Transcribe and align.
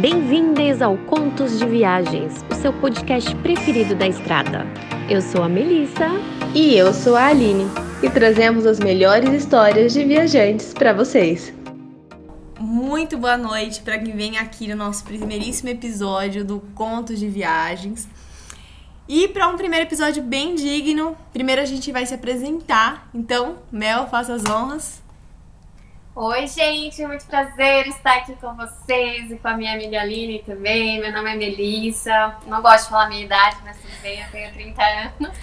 Bem-vindas 0.00 0.82
ao 0.82 0.94
Contos 0.98 1.58
de 1.58 1.64
Viagens, 1.64 2.44
o 2.50 2.54
seu 2.54 2.70
podcast 2.70 3.34
preferido 3.36 3.94
da 3.94 4.06
estrada. 4.06 4.66
Eu 5.08 5.22
sou 5.22 5.42
a 5.42 5.48
Melissa. 5.48 6.08
E 6.54 6.76
eu 6.76 6.92
sou 6.92 7.16
a 7.16 7.28
Aline. 7.28 7.64
E 8.02 8.10
trazemos 8.10 8.66
as 8.66 8.78
melhores 8.78 9.30
histórias 9.30 9.94
de 9.94 10.04
viajantes 10.04 10.74
para 10.74 10.92
vocês. 10.92 11.50
Muito 12.60 13.16
boa 13.16 13.38
noite 13.38 13.80
para 13.80 13.98
quem 13.98 14.14
vem 14.14 14.36
aqui 14.36 14.68
no 14.68 14.76
nosso 14.76 15.02
primeiríssimo 15.02 15.70
episódio 15.70 16.44
do 16.44 16.60
Contos 16.74 17.18
de 17.18 17.28
Viagens. 17.28 18.06
E 19.08 19.28
para 19.28 19.48
um 19.48 19.56
primeiro 19.56 19.86
episódio 19.86 20.22
bem 20.22 20.54
digno, 20.54 21.16
primeiro 21.32 21.62
a 21.62 21.64
gente 21.66 21.90
vai 21.90 22.04
se 22.04 22.12
apresentar. 22.12 23.08
Então, 23.14 23.56
Mel, 23.72 24.06
faça 24.08 24.34
as 24.34 24.44
honras. 24.44 25.05
Oi, 26.18 26.46
gente, 26.46 27.06
muito 27.06 27.26
prazer 27.26 27.86
estar 27.88 28.16
aqui 28.16 28.34
com 28.36 28.54
vocês 28.54 29.30
e 29.30 29.36
com 29.36 29.48
a 29.48 29.54
minha 29.54 29.74
amiga 29.74 30.00
Aline 30.00 30.42
também. 30.42 30.98
Meu 30.98 31.12
nome 31.12 31.30
é 31.30 31.36
Melissa. 31.36 32.38
Não 32.46 32.62
gosto 32.62 32.84
de 32.84 32.90
falar 32.90 33.10
minha 33.10 33.22
idade, 33.22 33.58
mas 33.62 33.78
tudo 33.78 33.92
bem, 34.00 34.22
eu 34.22 34.30
tenho 34.30 34.50
30 34.50 34.82
anos. 34.82 35.38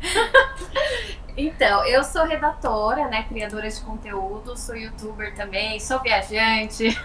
então, 1.36 1.84
eu 1.86 2.04
sou 2.04 2.24
redatora, 2.24 3.08
né, 3.08 3.24
criadora 3.24 3.68
de 3.68 3.80
conteúdo, 3.80 4.56
sou 4.56 4.76
youtuber 4.76 5.34
também, 5.34 5.80
sou 5.80 5.98
viajante. 5.98 6.96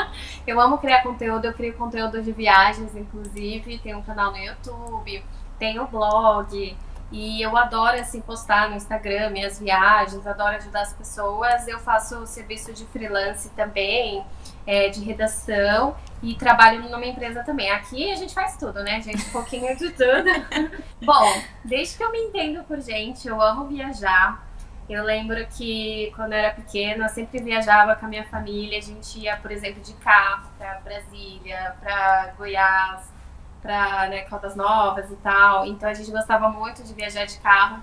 eu 0.46 0.60
amo 0.60 0.76
criar 0.76 1.02
conteúdo, 1.02 1.46
eu 1.46 1.54
crio 1.54 1.72
conteúdo 1.78 2.20
de 2.20 2.32
viagens, 2.32 2.94
inclusive, 2.94 3.78
tenho 3.78 3.96
um 3.96 4.02
canal 4.02 4.32
no 4.32 4.36
YouTube, 4.36 5.24
tenho 5.58 5.86
blog, 5.86 6.76
e 7.10 7.40
eu 7.40 7.56
adoro 7.56 7.98
assim 7.98 8.20
postar 8.20 8.68
no 8.68 8.76
Instagram 8.76 9.30
minhas 9.30 9.58
viagens, 9.58 10.26
adoro 10.26 10.56
ajudar 10.56 10.82
as 10.82 10.92
pessoas. 10.92 11.66
Eu 11.66 11.78
faço 11.78 12.26
serviço 12.26 12.72
de 12.72 12.84
freelance 12.86 13.48
também, 13.50 14.24
é, 14.66 14.90
de 14.90 15.02
redação 15.02 15.96
e 16.22 16.34
trabalho 16.34 16.82
numa 16.82 17.06
empresa 17.06 17.42
também. 17.42 17.70
Aqui 17.70 18.10
a 18.10 18.14
gente 18.14 18.34
faz 18.34 18.56
tudo, 18.58 18.82
né, 18.82 19.00
gente? 19.00 19.26
Um 19.26 19.32
pouquinho 19.32 19.74
de 19.76 19.90
tudo. 19.90 20.30
Bom, 21.02 21.42
desde 21.64 21.96
que 21.96 22.04
eu 22.04 22.12
me 22.12 22.18
entendo 22.18 22.62
por 22.64 22.78
gente, 22.80 23.26
eu 23.26 23.40
amo 23.40 23.66
viajar. 23.66 24.46
Eu 24.86 25.04
lembro 25.04 25.46
que 25.48 26.12
quando 26.14 26.32
eu 26.32 26.38
era 26.38 26.50
pequena, 26.50 27.06
eu 27.06 27.08
sempre 27.08 27.40
viajava 27.40 27.94
com 27.96 28.04
a 28.04 28.08
minha 28.08 28.24
família. 28.24 28.78
A 28.78 28.82
gente 28.82 29.18
ia, 29.18 29.36
por 29.36 29.50
exemplo, 29.50 29.82
de 29.82 29.94
carro 29.94 30.48
para 30.58 30.80
Brasília, 30.80 31.74
para 31.80 32.34
Goiás 32.36 33.17
para 33.60 34.08
né, 34.08 34.22
Caldas 34.22 34.56
Novas 34.56 35.10
e 35.10 35.16
tal. 35.16 35.66
Então 35.66 35.88
a 35.88 35.94
gente 35.94 36.10
gostava 36.10 36.48
muito 36.48 36.82
de 36.82 36.92
viajar 36.94 37.24
de 37.24 37.38
carro. 37.38 37.82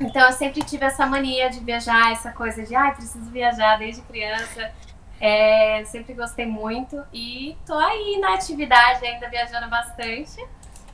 Então 0.00 0.22
eu 0.26 0.32
sempre 0.32 0.62
tive 0.62 0.84
essa 0.84 1.06
mania 1.06 1.48
de 1.48 1.60
viajar, 1.60 2.12
essa 2.12 2.30
coisa 2.30 2.62
de, 2.62 2.74
ai, 2.74 2.90
ah, 2.90 2.94
preciso 2.94 3.30
viajar 3.30 3.78
desde 3.78 4.02
criança. 4.02 4.70
É, 5.18 5.82
sempre 5.86 6.12
gostei 6.12 6.44
muito 6.44 7.02
e 7.10 7.56
tô 7.66 7.72
aí 7.72 8.18
na 8.20 8.34
atividade 8.34 9.04
ainda 9.06 9.28
viajando 9.30 9.68
bastante. 9.68 10.44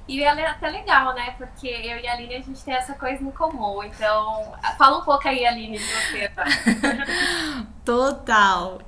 E 0.07 0.23
é 0.23 0.47
até 0.47 0.69
legal, 0.69 1.15
né? 1.15 1.35
Porque 1.39 1.69
eu 1.69 1.99
e 1.99 2.07
a 2.07 2.13
Aline, 2.13 2.35
a 2.35 2.41
gente 2.41 2.63
tem 2.65 2.75
essa 2.75 2.95
coisa 2.95 3.23
em 3.23 3.31
comum. 3.31 3.83
Então, 3.85 4.53
fala 4.77 4.99
um 4.99 5.05
pouco 5.05 5.29
aí, 5.29 5.47
Aline, 5.47 5.79
de 5.79 5.85
você? 5.85 6.31
Total. 7.85 8.79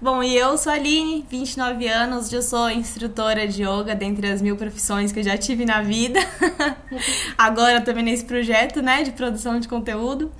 Bom, 0.00 0.22
e 0.22 0.36
eu 0.36 0.58
sou 0.58 0.72
a 0.72 0.74
Aline, 0.74 1.24
29 1.30 1.86
anos, 1.86 2.32
eu 2.32 2.42
sou 2.42 2.68
instrutora 2.70 3.46
de 3.46 3.62
yoga, 3.62 3.94
dentre 3.94 4.28
as 4.28 4.42
mil 4.42 4.56
profissões 4.56 5.12
que 5.12 5.20
eu 5.20 5.22
já 5.22 5.36
tive 5.36 5.64
na 5.64 5.80
vida. 5.82 6.18
Agora 7.38 7.80
também 7.80 8.04
nesse 8.04 8.24
projeto, 8.24 8.82
né, 8.82 9.02
de 9.02 9.12
produção 9.12 9.60
de 9.60 9.68
conteúdo. 9.68 10.32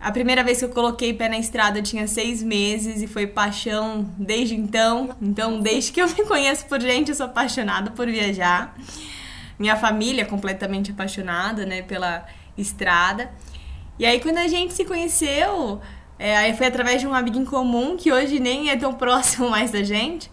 A 0.00 0.12
primeira 0.12 0.44
vez 0.44 0.58
que 0.58 0.64
eu 0.64 0.68
coloquei 0.68 1.12
pé 1.12 1.28
na 1.28 1.38
estrada 1.38 1.80
eu 1.80 1.82
tinha 1.82 2.06
seis 2.06 2.40
meses 2.40 3.02
e 3.02 3.08
foi 3.08 3.26
paixão 3.26 4.08
desde 4.16 4.54
então. 4.54 5.16
Então, 5.20 5.60
desde 5.60 5.90
que 5.90 6.00
eu 6.00 6.08
me 6.08 6.24
conheço 6.24 6.66
por 6.66 6.80
gente, 6.80 7.08
eu 7.08 7.14
sou 7.16 7.26
apaixonada 7.26 7.90
por 7.90 8.06
viajar. 8.06 8.76
Minha 9.58 9.76
família 9.76 10.22
é 10.22 10.24
completamente 10.24 10.92
apaixonada, 10.92 11.66
né, 11.66 11.82
pela 11.82 12.24
estrada. 12.56 13.32
E 13.98 14.06
aí, 14.06 14.20
quando 14.20 14.38
a 14.38 14.46
gente 14.46 14.72
se 14.72 14.84
conheceu, 14.84 15.80
é, 16.18 16.36
aí 16.36 16.56
foi 16.56 16.66
através 16.66 17.00
de 17.00 17.06
um 17.06 17.14
amigo 17.14 17.38
em 17.38 17.44
comum, 17.44 17.96
que 17.96 18.12
hoje 18.12 18.40
nem 18.40 18.70
é 18.70 18.76
tão 18.76 18.92
próximo 18.94 19.48
mais 19.48 19.70
da 19.70 19.82
gente. 19.82 20.30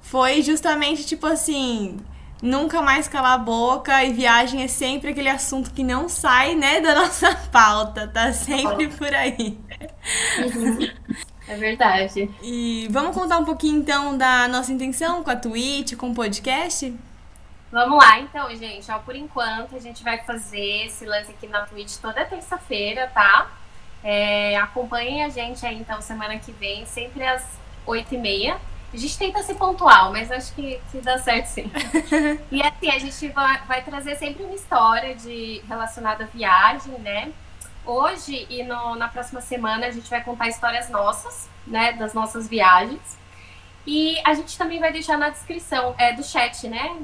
Foi 0.00 0.42
justamente 0.42 1.06
tipo 1.06 1.26
assim: 1.26 1.98
nunca 2.42 2.82
mais 2.82 3.06
calar 3.06 3.34
a 3.34 3.38
boca 3.38 4.02
e 4.04 4.12
viagem 4.12 4.62
é 4.62 4.68
sempre 4.68 5.10
aquele 5.10 5.28
assunto 5.28 5.72
que 5.72 5.84
não 5.84 6.08
sai, 6.08 6.54
né, 6.54 6.80
da 6.80 6.94
nossa 7.00 7.34
pauta, 7.52 8.08
tá 8.08 8.32
sempre 8.32 8.88
por 8.88 9.14
aí. 9.14 9.58
É 11.46 11.56
verdade. 11.56 12.30
E 12.42 12.88
vamos 12.90 13.14
contar 13.14 13.38
um 13.38 13.44
pouquinho 13.44 13.78
então 13.78 14.16
da 14.16 14.48
nossa 14.48 14.72
intenção 14.72 15.22
com 15.22 15.30
a 15.30 15.36
Twitch, 15.36 15.94
com 15.94 16.10
o 16.10 16.14
podcast? 16.14 16.94
Vamos 17.70 17.98
lá, 17.98 18.20
então, 18.20 18.54
gente. 18.54 18.90
Ó, 18.90 18.98
por 19.00 19.16
enquanto, 19.16 19.74
a 19.74 19.80
gente 19.80 20.04
vai 20.04 20.18
fazer 20.18 20.86
esse 20.86 21.04
lance 21.04 21.32
aqui 21.32 21.46
na 21.48 21.62
Twitch 21.62 21.96
toda 21.96 22.24
terça-feira, 22.24 23.10
tá? 23.12 23.50
É, 24.04 24.54
acompanhem 24.58 25.24
a 25.24 25.30
gente 25.30 25.64
aí, 25.64 25.78
então, 25.78 25.98
semana 26.02 26.38
que 26.38 26.52
vem, 26.52 26.84
sempre 26.84 27.26
às 27.26 27.42
8h30. 27.86 28.54
A 28.92 28.96
gente 28.96 29.18
tenta 29.18 29.42
ser 29.42 29.54
pontual, 29.54 30.12
mas 30.12 30.30
acho 30.30 30.54
que, 30.54 30.78
que 30.92 31.00
dá 31.00 31.18
certo 31.18 31.46
sim. 31.46 31.72
e 32.52 32.62
assim, 32.62 32.90
a 32.90 32.98
gente 32.98 33.28
vai, 33.30 33.60
vai, 33.66 33.82
trazer 33.82 34.14
sempre 34.16 34.44
uma 34.44 34.54
história 34.54 35.16
de 35.16 35.60
relacionada 35.66 36.24
à 36.24 36.26
viagem, 36.26 36.92
né? 37.00 37.32
Hoje 37.84 38.46
e 38.48 38.62
no, 38.62 38.94
na 38.94 39.08
próxima 39.08 39.40
semana 39.40 39.86
a 39.86 39.90
gente 39.90 40.08
vai 40.08 40.22
contar 40.22 40.48
histórias 40.48 40.88
nossas, 40.90 41.48
né? 41.66 41.92
Das 41.94 42.14
nossas 42.14 42.46
viagens. 42.46 43.18
E 43.86 44.20
a 44.24 44.32
gente 44.32 44.56
também 44.56 44.78
vai 44.78 44.92
deixar 44.92 45.18
na 45.18 45.28
descrição 45.28 45.94
é, 45.98 46.12
do 46.12 46.22
chat, 46.22 46.68
né? 46.68 46.96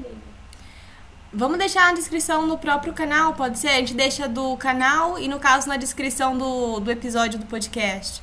Vamos 1.33 1.57
deixar 1.57 1.87
na 1.87 1.93
descrição 1.93 2.45
no 2.45 2.57
próprio 2.57 2.91
canal, 2.93 3.33
pode 3.33 3.57
ser? 3.57 3.69
A 3.69 3.77
gente 3.77 3.93
deixa 3.93 4.27
do 4.27 4.57
canal 4.57 5.17
e, 5.17 5.29
no 5.29 5.39
caso, 5.39 5.69
na 5.69 5.77
descrição 5.77 6.37
do, 6.37 6.81
do 6.81 6.91
episódio 6.91 7.39
do 7.39 7.45
podcast. 7.45 8.21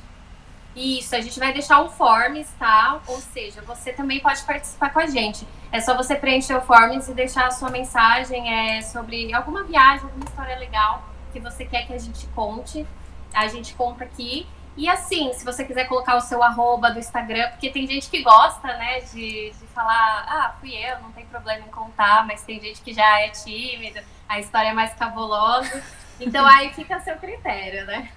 Isso, 0.75 1.15
a 1.15 1.19
gente 1.19 1.39
vai 1.39 1.51
deixar 1.51 1.81
um 1.81 1.89
forms, 1.89 2.47
tá? 2.59 3.01
Ou 3.07 3.17
seja, 3.17 3.61
você 3.63 3.91
também 3.91 4.19
pode 4.19 4.43
participar 4.43 4.93
com 4.93 4.99
a 4.99 5.07
gente. 5.07 5.47
É 5.71 5.81
só 5.81 5.97
você 5.97 6.15
preencher 6.15 6.55
o 6.55 6.61
forms 6.61 7.07
e 7.07 7.13
deixar 7.15 7.47
a 7.47 7.51
sua 7.51 7.71
mensagem 7.71 8.53
é, 8.53 8.81
sobre 8.83 9.33
alguma 9.33 9.63
viagem, 9.63 10.03
alguma 10.03 10.25
história 10.25 10.57
legal 10.59 11.03
que 11.33 11.39
você 11.39 11.65
quer 11.65 11.87
que 11.87 11.93
a 11.93 11.97
gente 11.97 12.27
conte. 12.27 12.85
A 13.33 13.47
gente 13.47 13.73
conta 13.73 14.03
aqui. 14.03 14.45
E 14.77 14.87
assim, 14.87 15.33
se 15.33 15.43
você 15.43 15.65
quiser 15.65 15.85
colocar 15.85 16.15
o 16.15 16.21
seu 16.21 16.41
arroba 16.41 16.91
do 16.91 16.99
Instagram, 16.99 17.49
porque 17.49 17.69
tem 17.69 17.85
gente 17.85 18.09
que 18.09 18.21
gosta, 18.23 18.67
né, 18.77 19.01
de, 19.01 19.51
de 19.51 19.67
falar, 19.73 20.25
ah, 20.27 20.55
fui 20.59 20.73
eu, 20.73 20.99
não 21.01 21.11
tem 21.11 21.25
problema 21.25 21.65
em 21.65 21.71
contar, 21.71 22.25
mas 22.25 22.43
tem 22.43 22.59
gente 22.61 22.81
que 22.81 22.93
já 22.93 23.19
é 23.21 23.29
tímido, 23.29 23.99
a 24.27 24.39
história 24.39 24.69
é 24.69 24.73
mais 24.73 24.93
cabulosa. 24.93 25.83
Então 26.19 26.45
aí 26.45 26.73
fica 26.73 26.97
a 26.97 26.99
seu 26.99 27.15
critério, 27.15 27.85
né? 27.85 28.09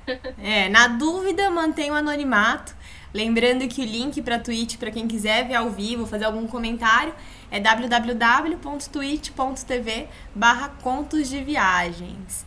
É, 0.43 0.69
na 0.69 0.89
dúvida, 0.89 1.49
mantenha 1.51 1.93
o 1.93 1.97
anonimato. 1.97 2.75
Lembrando 3.15 3.69
que 3.69 3.81
o 3.83 3.85
link 3.85 4.21
para 4.23 4.39
Twitch, 4.39 4.77
para 4.77 4.91
quem 4.91 5.07
quiser 5.07 5.47
ver 5.47 5.55
ao 5.55 5.71
vivo, 5.71 6.07
fazer 6.07 6.25
algum 6.25 6.47
comentário, 6.47 7.15
é 7.51 7.61
www.twitch.tv 7.61 8.49
barra 10.35 10.71
contos 10.83 11.29
de 11.29 11.45
viagens. 11.45 12.47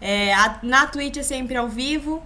É, 0.00 0.32
a, 0.34 0.58
na 0.62 0.86
Twitch 0.86 1.18
é 1.18 1.22
sempre 1.22 1.56
ao 1.56 1.68
vivo, 1.68 2.22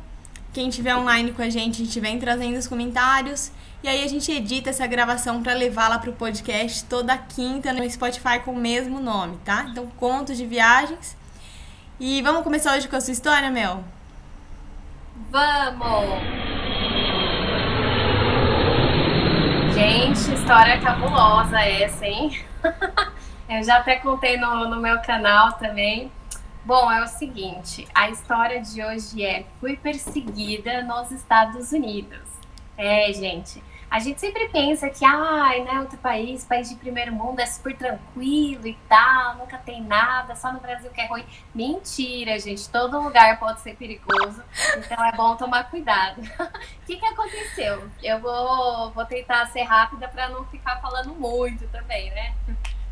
quem 0.53 0.69
estiver 0.69 0.95
online 0.95 1.33
com 1.33 1.43
a 1.43 1.49
gente, 1.49 1.83
a 1.83 1.85
gente 1.85 1.99
vem 1.99 2.19
trazendo 2.19 2.59
os 2.59 2.67
comentários. 2.67 3.51
E 3.83 3.89
aí 3.89 4.05
a 4.05 4.09
gente 4.09 4.31
edita 4.31 4.71
essa 4.71 4.87
gravação 4.87 5.43
para 5.43 5.55
levá-la 5.55 5.99
para 5.99 6.11
o 6.11 6.13
podcast 6.13 6.85
toda 6.85 7.17
quinta 7.17 7.73
no 7.73 7.89
Spotify 7.89 8.39
com 8.45 8.53
o 8.53 8.57
mesmo 8.57 9.01
nome, 9.01 9.39
tá? 9.45 9.67
Então, 9.71 9.87
contos 9.97 10.37
de 10.37 10.47
viagens. 10.47 11.17
E 11.99 12.21
vamos 12.23 12.43
começar 12.43 12.77
hoje 12.77 12.87
com 12.87 12.97
a 12.97 13.01
sua 13.01 13.13
história, 13.13 13.51
Mel? 13.51 13.83
Vamos! 15.31 16.21
Gente, 19.75 20.35
história 20.35 20.79
cabulosa 20.81 21.61
essa, 21.61 22.07
hein? 22.07 22.39
Eu 23.49 23.63
já 23.65 23.79
até 23.79 23.97
contei 23.97 24.37
no, 24.37 24.69
no 24.69 24.81
meu 24.81 25.01
canal 25.01 25.53
também. 25.55 26.11
Bom, 26.65 26.93
é 26.93 27.03
o 27.03 27.09
seguinte, 27.09 27.89
a 27.93 28.09
história 28.09 28.63
de 28.63 28.85
hoje 28.85 29.25
é 29.25 29.45
fui 29.59 29.77
perseguida 29.77 30.81
nos 30.83 31.11
Estados 31.11 31.73
Unidos. 31.73 32.21
É, 32.79 33.13
gente, 33.13 33.61
a 33.91 33.99
gente 33.99 34.21
sempre 34.21 34.49
pensa 34.49 34.89
que, 34.89 35.05
ai, 35.05 35.65
né, 35.65 35.81
outro 35.81 35.99
país, 35.99 36.45
país 36.45 36.69
de 36.69 36.77
primeiro 36.77 37.13
mundo 37.13 37.41
é 37.41 37.47
super 37.47 37.77
tranquilo 37.77 38.69
e 38.69 38.79
tal, 38.89 39.39
nunca 39.39 39.59
tem 39.59 39.83
nada, 39.83 40.37
só 40.37 40.53
no 40.53 40.61
Brasil 40.61 40.89
que 40.93 41.01
é 41.01 41.07
ruim. 41.09 41.27
Mentira, 41.53 42.39
gente, 42.39 42.69
todo 42.69 43.03
lugar 43.03 43.41
pode 43.41 43.61
ser 43.61 43.75
perigoso, 43.75 44.41
então 44.79 45.05
é 45.05 45.11
bom 45.13 45.35
tomar 45.35 45.69
cuidado. 45.69 46.23
O 46.83 46.87
que, 46.87 46.97
que 46.97 47.07
aconteceu? 47.07 47.89
Eu 48.03 48.21
vou, 48.21 48.91
vou 48.91 49.05
tentar 49.05 49.47
ser 49.47 49.63
rápida 49.63 50.07
para 50.09 50.29
não 50.29 50.45
ficar 50.47 50.81
falando 50.81 51.15
muito 51.15 51.67
também, 51.69 52.11
né? 52.11 52.35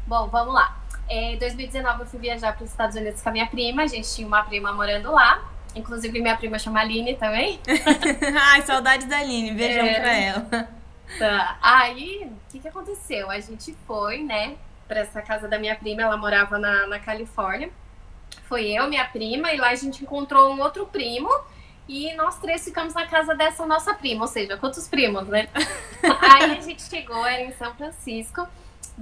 Bom, 0.06 0.28
vamos 0.28 0.54
lá. 0.54 0.76
Em 1.10 1.36
2019 1.38 2.02
eu 2.02 2.06
fui 2.06 2.20
viajar 2.20 2.54
para 2.54 2.62
os 2.62 2.70
Estados 2.70 2.94
Unidos 2.94 3.20
com 3.20 3.28
a 3.28 3.32
minha 3.32 3.46
prima. 3.46 3.82
A 3.82 3.86
gente 3.88 4.08
tinha 4.14 4.26
uma 4.26 4.44
prima 4.44 4.72
morando 4.72 5.10
lá. 5.10 5.42
Inclusive 5.74 6.20
minha 6.20 6.36
prima 6.36 6.56
chama 6.56 6.80
Aline 6.80 7.16
também. 7.16 7.58
Ai, 8.52 8.62
saudade 8.62 9.06
da 9.06 9.18
Aline. 9.18 9.52
Beijão 9.52 9.84
é... 9.84 10.00
pra 10.00 10.14
ela. 10.14 10.68
Tá. 11.18 11.58
Aí, 11.60 12.30
o 12.30 12.52
que, 12.52 12.60
que 12.60 12.68
aconteceu? 12.68 13.28
A 13.28 13.40
gente 13.40 13.74
foi, 13.88 14.22
né, 14.22 14.54
pra 14.86 15.00
essa 15.00 15.20
casa 15.20 15.48
da 15.48 15.58
minha 15.58 15.74
prima, 15.74 16.02
ela 16.02 16.16
morava 16.16 16.58
na, 16.60 16.86
na 16.86 17.00
Califórnia. 17.00 17.70
Foi 18.44 18.68
eu, 18.68 18.88
minha 18.88 19.04
prima, 19.04 19.52
e 19.52 19.56
lá 19.56 19.70
a 19.70 19.74
gente 19.74 20.04
encontrou 20.04 20.54
um 20.54 20.60
outro 20.60 20.86
primo. 20.86 21.28
E 21.88 22.14
nós 22.14 22.38
três 22.38 22.64
ficamos 22.64 22.94
na 22.94 23.04
casa 23.08 23.34
dessa 23.34 23.66
nossa 23.66 23.92
prima, 23.92 24.22
ou 24.22 24.28
seja, 24.28 24.56
quantos 24.56 24.86
primos, 24.86 25.26
né? 25.26 25.48
Aí 26.20 26.56
a 26.56 26.60
gente 26.60 26.82
chegou, 26.82 27.26
era 27.26 27.42
em 27.42 27.52
São 27.54 27.74
Francisco. 27.74 28.46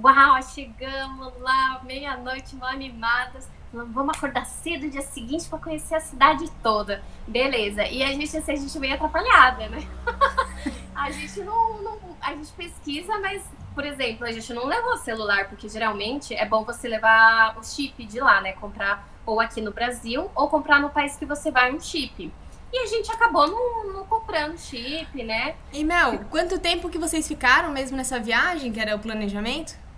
Uau, 0.01 0.41
chegamos 0.41 1.33
lá, 1.41 1.81
meia-noite, 1.83 2.55
mal 2.55 2.69
animadas. 2.69 3.49
Vamos 3.71 4.17
acordar 4.17 4.45
cedo 4.45 4.89
dia 4.89 5.01
seguinte 5.01 5.49
para 5.49 5.59
conhecer 5.59 5.95
a 5.95 5.99
cidade 5.99 6.49
toda. 6.63 7.03
Beleza. 7.27 7.85
E 7.85 8.01
a 8.01 8.07
gente, 8.07 8.35
assim, 8.37 8.51
a 8.53 8.55
gente 8.55 8.79
meio 8.79 8.95
atrapalhada, 8.95 9.67
né? 9.67 9.85
a 10.95 11.11
gente 11.11 11.41
não, 11.41 11.81
não, 11.81 11.99
A 12.21 12.33
gente 12.33 12.49
pesquisa, 12.53 13.19
mas, 13.19 13.43
por 13.75 13.85
exemplo, 13.85 14.25
a 14.25 14.31
gente 14.31 14.53
não 14.53 14.65
levou 14.65 14.97
celular, 14.97 15.49
porque 15.49 15.67
geralmente 15.67 16.33
é 16.33 16.45
bom 16.45 16.63
você 16.63 16.87
levar 16.87 17.57
o 17.57 17.63
chip 17.63 18.05
de 18.05 18.21
lá, 18.21 18.39
né? 18.39 18.53
Comprar 18.53 19.05
ou 19.25 19.41
aqui 19.41 19.59
no 19.59 19.71
Brasil, 19.71 20.31
ou 20.33 20.47
comprar 20.47 20.79
no 20.79 20.89
país 20.89 21.17
que 21.17 21.25
você 21.25 21.51
vai 21.51 21.73
um 21.75 21.79
chip. 21.79 22.31
E 22.71 22.79
a 22.79 22.85
gente 22.85 23.11
acabou 23.11 23.47
não, 23.47 23.93
não 23.93 24.05
comprando 24.05 24.57
chip, 24.57 25.23
né? 25.23 25.55
E 25.73 25.83
Mel, 25.83 26.19
quanto 26.29 26.57
tempo 26.57 26.89
que 26.89 26.97
vocês 26.97 27.27
ficaram 27.27 27.69
mesmo 27.71 27.97
nessa 27.97 28.17
viagem, 28.17 28.71
que 28.71 28.79
era 28.79 28.95
o 28.95 28.99
planejamento? 28.99 29.88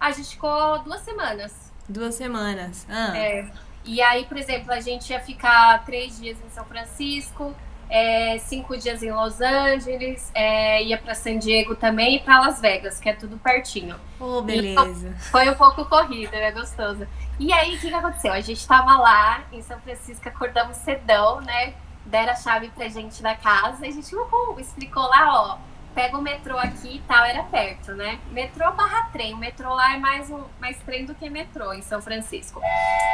A 0.00 0.10
gente 0.12 0.30
ficou 0.30 0.78
duas 0.80 1.00
semanas. 1.02 1.72
Duas 1.88 2.14
semanas. 2.14 2.86
Ah. 2.88 3.16
É. 3.16 3.50
E 3.84 4.00
aí, 4.00 4.24
por 4.24 4.36
exemplo, 4.36 4.72
a 4.72 4.80
gente 4.80 5.10
ia 5.10 5.20
ficar 5.20 5.84
três 5.84 6.18
dias 6.18 6.38
em 6.44 6.50
São 6.50 6.64
Francisco, 6.64 7.54
é, 7.88 8.38
cinco 8.38 8.76
dias 8.76 9.02
em 9.02 9.10
Los 9.10 9.40
Angeles, 9.40 10.30
é, 10.34 10.82
ia 10.84 10.96
para 10.96 11.14
San 11.14 11.38
Diego 11.38 11.74
também 11.74 12.16
e 12.16 12.20
para 12.20 12.40
Las 12.40 12.60
Vegas, 12.60 13.00
que 13.00 13.08
é 13.08 13.14
tudo 13.14 13.36
pertinho. 13.38 13.96
Oh, 14.18 14.42
beleza. 14.42 14.72
Então, 14.72 15.14
foi 15.30 15.48
um 15.48 15.54
pouco 15.54 15.84
corrida, 15.84 16.36
né? 16.36 16.52
Gostoso. 16.52 17.06
E 17.38 17.52
aí, 17.52 17.76
o 17.76 17.80
que, 17.80 17.88
que 17.88 17.94
aconteceu? 17.94 18.32
A 18.32 18.40
gente 18.40 18.66
tava 18.66 18.96
lá 18.96 19.44
em 19.52 19.60
São 19.62 19.80
Francisco, 19.80 20.28
acordamos 20.28 20.76
cedão, 20.76 21.40
né? 21.40 21.74
deram 22.10 22.32
a 22.32 22.36
chave 22.36 22.68
pra 22.70 22.88
gente 22.88 23.22
da 23.22 23.34
casa 23.34 23.86
e 23.86 23.88
a 23.88 23.92
gente, 23.92 24.14
uhul, 24.14 24.58
explicou 24.58 25.02
lá, 25.04 25.42
ó, 25.42 25.58
pega 25.94 26.16
o 26.16 26.22
metrô 26.22 26.56
aqui 26.58 26.96
e 26.96 27.02
tal, 27.06 27.24
era 27.24 27.42
perto, 27.42 27.92
né? 27.92 28.18
Metrô 28.30 28.70
barra 28.72 29.08
trem, 29.12 29.34
o 29.34 29.36
metrô 29.36 29.74
lá 29.74 29.94
é 29.94 29.98
mais, 29.98 30.30
um, 30.30 30.44
mais 30.60 30.78
trem 30.78 31.04
do 31.04 31.14
que 31.14 31.28
metrô 31.28 31.72
em 31.72 31.82
São 31.82 32.00
Francisco. 32.00 32.60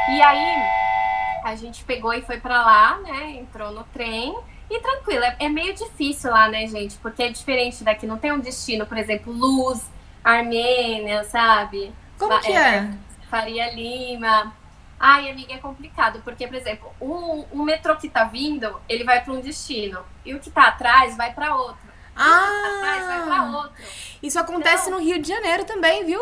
E 0.09 0.21
aí, 0.21 0.55
a 1.43 1.55
gente 1.55 1.83
pegou 1.83 2.13
e 2.13 2.21
foi 2.21 2.39
para 2.39 2.61
lá, 2.61 2.97
né? 2.99 3.31
Entrou 3.31 3.71
no 3.71 3.83
trem 3.85 4.37
e 4.69 4.79
tranquilo, 4.79 5.23
é, 5.23 5.35
é, 5.39 5.49
meio 5.49 5.73
difícil 5.73 6.29
lá, 6.29 6.49
né, 6.49 6.67
gente? 6.67 6.97
Porque 6.97 7.23
é 7.23 7.29
diferente 7.29 7.83
daqui, 7.83 8.05
não 8.05 8.17
tem 8.17 8.31
um 8.31 8.39
destino, 8.39 8.85
por 8.85 8.97
exemplo, 8.97 9.31
Luz, 9.31 9.89
Armênia, 10.23 11.23
sabe? 11.23 11.93
Como 12.19 12.39
que 12.41 12.51
é? 12.51 12.77
é? 12.77 12.93
Faria 13.29 13.73
Lima. 13.73 14.53
Ai, 14.99 15.29
amiga, 15.29 15.53
é 15.53 15.57
complicado, 15.57 16.21
porque, 16.23 16.47
por 16.47 16.55
exemplo, 16.55 16.91
o, 16.99 17.45
o 17.51 17.63
metrô 17.63 17.95
que 17.95 18.09
tá 18.09 18.23
vindo, 18.23 18.81
ele 18.89 19.03
vai 19.03 19.23
para 19.23 19.31
um 19.31 19.39
destino, 19.39 20.03
e 20.25 20.33
o 20.33 20.39
que 20.39 20.49
tá 20.49 20.67
atrás 20.67 21.15
vai 21.15 21.31
para 21.33 21.55
outro. 21.55 21.86
Ah! 22.17 22.77
Atrás 22.77 23.05
vai 23.05 23.23
pra 23.23 23.43
outro. 23.57 23.83
Isso 24.21 24.39
acontece 24.39 24.87
então, 24.87 24.99
no 24.99 25.05
Rio 25.05 25.21
de 25.21 25.27
Janeiro 25.27 25.63
também, 25.65 26.05
viu? 26.05 26.19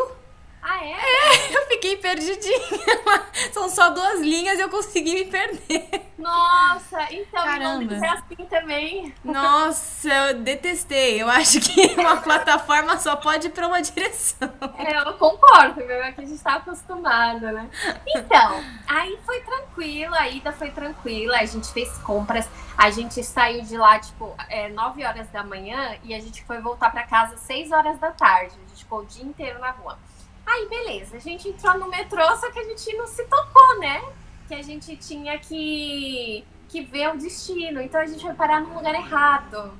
Ah, 0.68 0.84
é? 0.84 0.90
É, 0.90 1.54
eu 1.56 1.66
fiquei 1.68 1.96
perdidinha. 1.96 2.58
São 3.54 3.68
só 3.68 3.90
duas 3.90 4.20
linhas 4.20 4.58
e 4.58 4.62
eu 4.62 4.68
consegui 4.68 5.14
me 5.14 5.24
perder. 5.26 6.10
Nossa, 6.18 7.06
então 7.12 7.44
Caramba. 7.44 7.94
é 7.94 8.08
assim 8.08 8.44
também. 8.50 9.14
Nossa, 9.22 10.08
eu 10.08 10.40
detestei. 10.40 11.22
Eu 11.22 11.28
acho 11.28 11.60
que 11.60 11.94
uma 12.00 12.16
plataforma 12.16 12.98
só 12.98 13.14
pode 13.14 13.46
ir 13.46 13.50
pra 13.50 13.68
uma 13.68 13.80
direção. 13.80 14.50
É, 14.76 14.98
eu 14.98 15.14
concordo, 15.14 15.84
meu. 15.84 16.02
É 16.02 16.10
que 16.10 16.22
a 16.22 16.26
gente 16.26 16.42
tá 16.42 16.56
acostumado, 16.56 17.42
né? 17.42 17.70
Então, 18.08 18.64
aí 18.88 19.16
foi 19.24 19.40
tranquilo, 19.42 20.16
a 20.16 20.28
ida 20.28 20.50
foi 20.50 20.72
tranquila, 20.72 21.36
a 21.36 21.46
gente 21.46 21.68
fez 21.68 21.96
compras. 21.98 22.48
A 22.76 22.90
gente 22.90 23.22
saiu 23.22 23.62
de 23.62 23.76
lá, 23.76 24.00
tipo, 24.00 24.34
é, 24.48 24.68
9 24.68 25.04
horas 25.04 25.28
da 25.28 25.44
manhã 25.44 25.96
e 26.02 26.12
a 26.12 26.18
gente 26.18 26.42
foi 26.44 26.60
voltar 26.60 26.90
para 26.90 27.04
casa 27.04 27.36
6 27.36 27.70
horas 27.70 28.00
da 28.00 28.10
tarde. 28.10 28.52
A 28.56 28.68
gente 28.70 28.82
ficou 28.82 29.00
o 29.00 29.06
dia 29.06 29.24
inteiro 29.24 29.60
na 29.60 29.70
rua. 29.70 29.96
Aí, 30.46 30.68
beleza, 30.68 31.16
a 31.16 31.20
gente 31.20 31.48
entrou 31.48 31.76
no 31.76 31.88
metrô, 31.88 32.24
só 32.36 32.50
que 32.52 32.60
a 32.60 32.64
gente 32.64 32.96
não 32.96 33.06
se 33.06 33.24
tocou, 33.24 33.80
né? 33.80 34.02
Que 34.46 34.54
a 34.54 34.62
gente 34.62 34.96
tinha 34.96 35.36
que, 35.38 36.44
que 36.68 36.82
ver 36.82 37.10
o 37.10 37.18
destino. 37.18 37.80
Então 37.80 38.00
a 38.00 38.06
gente 38.06 38.22
foi 38.22 38.32
parar 38.32 38.60
no 38.60 38.74
lugar 38.74 38.94
errado. 38.94 39.72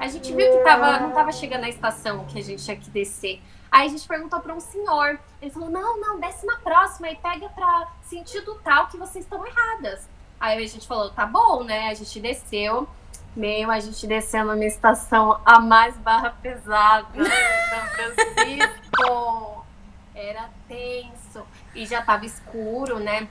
A 0.00 0.08
gente 0.08 0.34
viu 0.34 0.50
que 0.50 0.64
tava, 0.64 0.98
não 0.98 1.12
tava 1.12 1.30
chegando 1.30 1.60
na 1.60 1.68
estação 1.68 2.24
que 2.26 2.38
a 2.38 2.42
gente 2.42 2.64
tinha 2.64 2.76
que 2.76 2.90
descer. 2.90 3.40
Aí 3.70 3.86
a 3.86 3.90
gente 3.90 4.06
perguntou 4.08 4.40
para 4.40 4.54
um 4.54 4.60
senhor. 4.60 5.20
Ele 5.40 5.50
falou: 5.52 5.70
não, 5.70 6.00
não, 6.00 6.18
desce 6.18 6.44
na 6.44 6.56
próxima 6.56 7.10
e 7.10 7.16
pega 7.16 7.48
para 7.48 7.88
sentido 8.02 8.60
tal 8.64 8.88
que 8.88 8.96
vocês 8.96 9.24
estão 9.24 9.46
erradas. 9.46 10.08
Aí 10.40 10.62
a 10.62 10.68
gente 10.68 10.86
falou: 10.86 11.10
tá 11.10 11.24
bom, 11.24 11.62
né? 11.62 11.88
A 11.88 11.94
gente 11.94 12.18
desceu. 12.18 12.88
Meio 13.36 13.70
a 13.70 13.80
gente 13.80 14.06
descendo 14.06 14.52
numa 14.52 14.64
estação 14.64 15.40
a 15.44 15.58
mais 15.60 15.96
barra 15.96 16.30
pesada 16.40 17.06
São 17.14 17.86
Francisco. 17.88 19.66
Era 20.14 20.48
tenso. 20.68 21.44
E 21.74 21.84
já 21.84 22.00
tava 22.00 22.24
escuro, 22.24 22.98
né? 23.00 23.26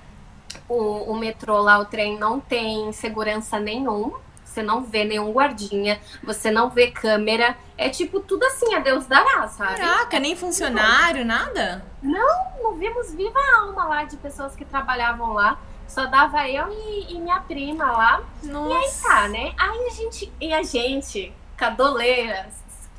O, 0.67 1.11
o 1.11 1.17
metrô 1.17 1.59
lá, 1.61 1.79
o 1.79 1.85
trem 1.85 2.17
não 2.17 2.39
tem 2.39 2.91
segurança 2.91 3.59
nenhum. 3.59 4.13
Você 4.43 4.61
não 4.61 4.83
vê 4.83 5.03
nenhum 5.03 5.31
guardinha, 5.31 5.99
você 6.21 6.51
não 6.51 6.69
vê 6.69 6.91
câmera. 6.91 7.57
É 7.75 7.89
tipo 7.89 8.19
tudo 8.19 8.43
assim, 8.45 8.75
a 8.75 8.79
Deus 8.79 9.07
dará, 9.07 9.47
sabe? 9.47 9.79
Caraca, 9.79 10.19
nem 10.19 10.35
funcionário, 10.35 11.25
nada? 11.25 11.83
Não, 12.03 12.61
não 12.61 12.75
vimos 12.75 13.11
viva 13.15 13.39
alma 13.57 13.85
lá 13.85 14.03
de 14.03 14.15
pessoas 14.17 14.55
que 14.55 14.63
trabalhavam 14.63 15.33
lá. 15.33 15.57
Só 15.87 16.05
dava 16.07 16.47
eu 16.49 16.71
e, 16.71 17.13
e 17.13 17.19
minha 17.19 17.39
prima 17.41 17.91
lá. 17.91 18.23
Nossa. 18.43 18.73
E 18.73 18.77
aí 18.77 18.91
tá, 19.01 19.27
né? 19.27 19.53
Aí 19.57 19.87
a 19.87 19.89
gente. 19.89 20.33
E 20.39 20.53
a 20.53 20.63
gente, 20.63 21.33
cadoleira, 21.55 22.49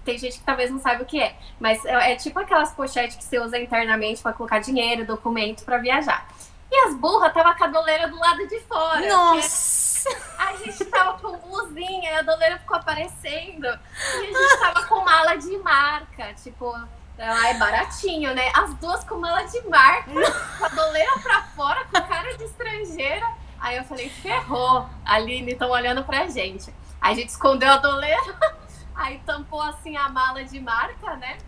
tem 0.05 0.19
gente 0.19 0.39
que 0.39 0.45
talvez 0.45 0.71
não 0.71 0.79
saiba 0.79 1.03
o 1.03 1.07
que 1.07 1.21
é, 1.21 1.37
mas 1.59 1.85
é, 1.85 2.13
é 2.13 2.17
tipo 2.17 2.39
aquelas 2.39 2.73
pochetes 2.73 3.17
que 3.17 3.25
você 3.25 3.39
usa 3.39 3.59
internamente 3.59 4.23
para 4.23 4.33
colocar 4.33 4.59
dinheiro, 4.59 5.07
documento 5.07 5.65
para 5.65 5.79
viajar. 5.79 6.29
E 6.71 6.89
as 6.89 6.95
burras 6.95 7.33
tava 7.33 7.51
a 7.51 7.55
cadoleira 7.55 8.09
do 8.09 8.19
lado 8.19 8.47
de 8.47 8.61
fora. 8.61 9.07
Nossa! 9.07 9.85
A 10.39 10.57
gente 10.57 10.85
tava 10.87 11.19
com 11.19 11.39
blusinha 11.39 12.11
e 12.11 12.15
a 12.17 12.23
doleira 12.23 12.59
ficou 12.59 12.77
aparecendo. 12.77 13.65
E 13.65 14.37
a 14.37 14.39
gente 14.39 14.61
tava 14.61 14.87
com 14.87 15.05
mala 15.05 15.37
de 15.37 15.57
marca, 15.59 16.35
tipo, 16.35 16.75
ela 17.17 17.49
é 17.49 17.55
baratinho, 17.55 18.35
né? 18.35 18.51
As 18.55 18.75
duas 18.75 19.05
com 19.05 19.17
mala 19.17 19.43
de 19.45 19.61
marca, 19.69 20.11
com 20.59 20.65
a 20.65 20.69
doleira 20.69 21.13
pra 21.23 21.43
fora, 21.43 21.85
com 21.85 22.01
cara 22.03 22.37
de 22.37 22.45
estrangeira. 22.45 23.27
Aí 23.61 23.77
eu 23.77 23.85
falei, 23.85 24.09
ferrou, 24.09 24.87
Aline, 25.05 25.53
estão 25.53 25.71
olhando 25.71 26.05
pra 26.05 26.27
gente. 26.27 26.75
Aí 27.01 27.13
a 27.13 27.17
gente 27.17 27.29
escondeu 27.29 27.71
a 27.71 27.77
doleira, 27.77 28.57
aí 28.95 29.21
tampou 29.25 29.63
assim 29.63 29.97
a 29.97 30.09
mala 30.09 30.45
de 30.45 30.61
marca, 30.61 31.17
né? 31.17 31.39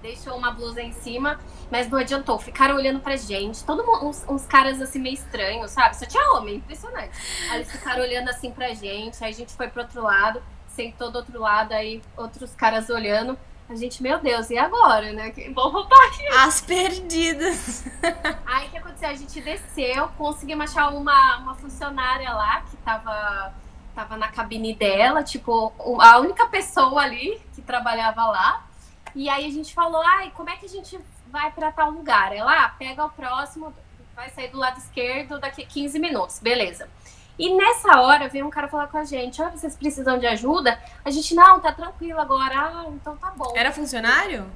Deixou 0.00 0.36
uma 0.36 0.50
blusa 0.50 0.82
em 0.82 0.92
cima, 0.92 1.40
mas 1.70 1.88
não 1.88 1.98
adiantou. 1.98 2.38
Ficaram 2.38 2.76
olhando 2.76 3.00
pra 3.00 3.16
gente, 3.16 3.64
todo 3.64 3.84
mundo, 3.84 4.06
uns, 4.06 4.24
uns 4.28 4.46
caras 4.46 4.80
assim 4.80 4.98
meio 4.98 5.14
estranhos, 5.14 5.70
sabe? 5.70 5.96
Só 5.96 6.06
tinha 6.06 6.32
homem, 6.32 6.56
impressionante. 6.56 7.10
Aí 7.50 7.56
eles 7.56 7.72
ficaram 7.72 8.02
olhando 8.02 8.28
assim 8.28 8.50
pra 8.50 8.74
gente, 8.74 9.22
aí 9.24 9.30
a 9.30 9.34
gente 9.34 9.54
foi 9.54 9.68
pro 9.68 9.82
outro 9.82 10.02
lado, 10.02 10.42
sentou 10.68 11.10
do 11.10 11.16
outro 11.16 11.40
lado, 11.40 11.72
aí 11.72 12.02
outros 12.16 12.54
caras 12.54 12.90
olhando. 12.90 13.38
A 13.68 13.74
gente, 13.74 14.02
meu 14.02 14.18
Deus, 14.18 14.50
e 14.50 14.58
agora, 14.58 15.12
né? 15.12 15.30
Que 15.30 15.48
bom 15.48 15.78
aqui. 15.78 16.26
As 16.38 16.60
perdidas. 16.60 17.84
Aí 18.44 18.68
o 18.68 18.70
que 18.70 18.78
aconteceu? 18.78 19.08
A 19.08 19.14
gente 19.14 19.40
desceu, 19.40 20.08
conseguimos 20.18 20.70
achar 20.70 20.90
uma, 20.90 21.38
uma 21.38 21.54
funcionária 21.54 22.30
lá 22.32 22.60
que 22.62 22.76
tava, 22.78 23.54
tava 23.94 24.16
na 24.18 24.28
cabine 24.28 24.74
dela, 24.74 25.22
tipo, 25.22 25.72
a 25.98 26.18
única 26.18 26.46
pessoa 26.46 27.00
ali 27.02 27.40
que 27.54 27.62
trabalhava 27.62 28.26
lá. 28.26 28.66
E 29.14 29.28
aí 29.28 29.46
a 29.46 29.50
gente 29.50 29.72
falou, 29.72 30.02
ai, 30.04 30.32
como 30.34 30.50
é 30.50 30.56
que 30.56 30.66
a 30.66 30.68
gente 30.68 30.98
vai 31.28 31.50
para 31.52 31.70
tal 31.70 31.90
lugar? 31.90 32.34
Ela, 32.34 32.64
ah, 32.64 32.68
pega 32.70 33.04
o 33.04 33.10
próximo, 33.10 33.72
vai 34.14 34.28
sair 34.30 34.48
do 34.48 34.58
lado 34.58 34.78
esquerdo 34.78 35.38
daqui 35.38 35.62
a 35.62 35.66
15 35.66 35.98
minutos, 35.98 36.38
beleza. 36.40 36.88
E 37.38 37.54
nessa 37.54 38.00
hora 38.00 38.28
veio 38.28 38.46
um 38.46 38.50
cara 38.50 38.68
falar 38.68 38.86
com 38.86 38.98
a 38.98 39.04
gente: 39.04 39.42
Olha, 39.42 39.56
vocês 39.56 39.74
precisam 39.76 40.18
de 40.18 40.26
ajuda? 40.26 40.78
A 41.04 41.10
gente, 41.10 41.34
não, 41.34 41.60
tá 41.60 41.72
tranquilo 41.72 42.20
agora. 42.20 42.54
Ah, 42.54 42.84
então 42.88 43.16
tá 43.16 43.32
bom. 43.36 43.52
Era 43.56 43.72
funcionário? 43.72 44.46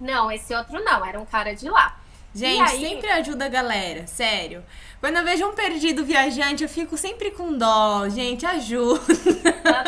Não, 0.00 0.30
esse 0.30 0.54
outro 0.54 0.82
não, 0.82 1.04
era 1.04 1.18
um 1.18 1.26
cara 1.26 1.54
de 1.54 1.68
lá. 1.68 1.96
Gente, 2.34 2.70
aí... 2.70 2.80
sempre 2.80 3.08
ajuda 3.10 3.46
a 3.46 3.48
galera, 3.48 4.06
sério. 4.06 4.62
Quando 5.00 5.16
eu 5.16 5.24
vejo 5.24 5.46
um 5.46 5.54
perdido 5.54 6.04
viajante, 6.04 6.62
eu 6.62 6.68
fico 6.68 6.96
sempre 6.96 7.30
com 7.30 7.56
dó. 7.56 8.08
Gente, 8.08 8.44
ajuda. 8.44 9.00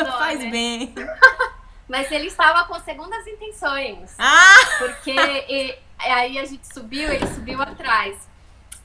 Dó, 0.05 0.13
Faz 0.19 0.41
né? 0.41 0.51
bem. 0.51 0.95
Mas 1.89 2.11
ele 2.13 2.27
estava 2.27 2.65
com 2.65 2.79
segundas 2.81 3.27
intenções. 3.27 4.15
Ah! 4.19 4.57
Porque 4.79 5.11
e, 5.13 5.79
aí 5.99 6.39
a 6.39 6.45
gente 6.45 6.73
subiu, 6.73 7.11
ele 7.11 7.27
subiu 7.29 7.61
atrás. 7.61 8.28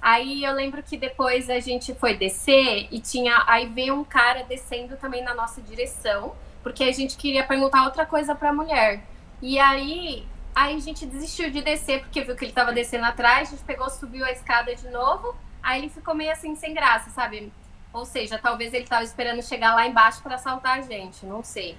Aí 0.03 0.43
eu 0.43 0.53
lembro 0.53 0.83
que 0.83 0.98
depois 0.98 1.50
a 1.50 1.62
gente 1.62 1.95
foi 1.95 2.13
descer 2.17 2.89
e 2.91 3.00
tinha. 3.00 3.41
Aí 3.48 3.67
veio 3.67 3.95
um 3.95 4.03
cara 4.03 4.43
descendo 4.43 4.98
também 4.98 5.24
na 5.24 5.33
nossa 5.33 5.62
direção. 5.62 6.36
porque 6.62 6.83
a 6.86 6.91
gente 6.91 7.17
queria 7.17 7.45
perguntar 7.45 7.83
outra 7.86 8.05
coisa 8.05 8.33
pra 8.33 8.53
mulher. 8.53 9.03
E 9.41 9.60
aí, 9.60 10.25
aí 10.55 10.75
a 10.75 10.79
gente 10.79 11.05
desistiu 11.05 11.51
de 11.51 11.62
descer, 11.62 12.00
porque 12.01 12.22
viu 12.24 12.36
que 12.36 12.45
ele 12.45 12.53
tava 12.53 12.72
descendo 12.72 13.05
atrás, 13.05 13.50
a 13.50 13.51
gente 13.51 13.63
pegou, 13.65 13.89
subiu 13.89 14.25
a 14.25 14.31
escada 14.31 14.74
de 14.74 14.88
novo, 14.89 15.36
aí 15.62 15.81
ele 15.81 15.89
ficou 15.89 16.15
meio 16.15 16.31
assim, 16.31 16.55
sem 16.55 16.74
graça, 16.74 17.10
sabe? 17.10 17.51
Ou 17.91 18.05
seja, 18.05 18.39
talvez 18.39 18.74
ele 18.74 18.88
tava 18.88 19.03
esperando 19.03 19.41
chegar 19.43 19.75
lá 19.75 19.86
embaixo 19.86 20.22
para 20.24 20.36
assaltar 20.36 20.79
a 20.79 20.81
gente, 20.81 21.25
não 21.25 21.43
sei. 21.43 21.77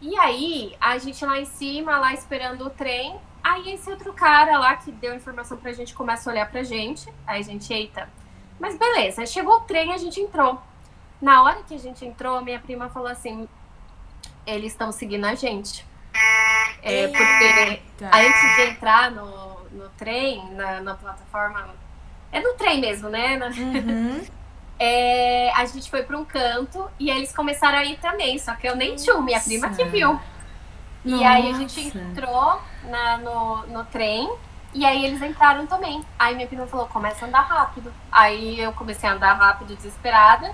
E 0.00 0.16
aí, 0.18 0.76
a 0.80 0.98
gente 0.98 1.24
lá 1.24 1.38
em 1.38 1.44
cima, 1.44 1.98
lá 1.98 2.12
esperando 2.12 2.66
o 2.66 2.70
trem, 2.70 3.16
aí 3.42 3.72
esse 3.72 3.90
outro 3.90 4.12
cara 4.12 4.58
lá 4.58 4.76
que 4.76 4.90
deu 4.92 5.14
informação 5.14 5.56
pra 5.56 5.72
gente 5.72 5.94
começa 5.94 6.28
a 6.28 6.32
olhar 6.32 6.50
pra 6.50 6.62
gente, 6.62 7.12
aí 7.26 7.40
a 7.40 7.42
gente, 7.42 7.72
eita. 7.72 8.08
Mas 8.58 8.76
beleza, 8.76 9.24
chegou 9.26 9.56
o 9.56 9.60
trem, 9.60 9.92
a 9.92 9.98
gente 9.98 10.20
entrou. 10.20 10.60
Na 11.20 11.42
hora 11.42 11.62
que 11.62 11.74
a 11.74 11.78
gente 11.78 12.04
entrou, 12.04 12.40
minha 12.42 12.58
prima 12.58 12.88
falou 12.88 13.08
assim: 13.08 13.48
eles 14.46 14.72
estão 14.72 14.92
seguindo 14.92 15.24
a 15.24 15.34
gente. 15.34 15.86
É, 16.82 17.08
porque 17.08 17.82
antes 18.02 18.56
de 18.56 18.62
entrar 18.70 19.10
no, 19.10 19.64
no 19.70 19.88
trem, 19.90 20.52
na, 20.52 20.80
na 20.80 20.94
plataforma. 20.94 21.68
É 22.30 22.40
no 22.40 22.54
trem 22.54 22.80
mesmo, 22.80 23.08
né? 23.08 23.38
Uhum. 23.38 24.24
É, 24.80 25.50
a 25.56 25.66
gente 25.66 25.90
foi 25.90 26.04
para 26.04 26.16
um 26.16 26.24
canto 26.24 26.88
e 27.00 27.10
eles 27.10 27.34
começaram 27.34 27.78
a 27.78 27.84
ir 27.84 27.98
também, 27.98 28.38
só 28.38 28.54
que 28.54 28.68
eu 28.68 28.76
nem 28.76 28.94
tinha, 28.94 29.20
minha 29.20 29.40
prima 29.40 29.70
que 29.70 29.84
viu. 29.86 30.20
E 31.16 31.24
aí 31.24 31.50
a 31.50 31.54
gente 31.54 31.84
Nossa. 31.84 31.98
entrou 31.98 32.60
na, 32.84 33.18
no, 33.18 33.66
no 33.68 33.84
trem 33.86 34.30
e 34.74 34.84
aí 34.84 35.04
eles 35.04 35.22
entraram 35.22 35.66
também. 35.66 36.04
Aí 36.18 36.34
minha 36.34 36.46
prima 36.46 36.66
falou, 36.66 36.86
começa 36.86 37.24
a 37.24 37.28
andar 37.28 37.40
rápido. 37.40 37.92
Aí 38.12 38.60
eu 38.60 38.72
comecei 38.72 39.08
a 39.08 39.14
andar 39.14 39.32
rápido, 39.34 39.74
desesperada. 39.74 40.52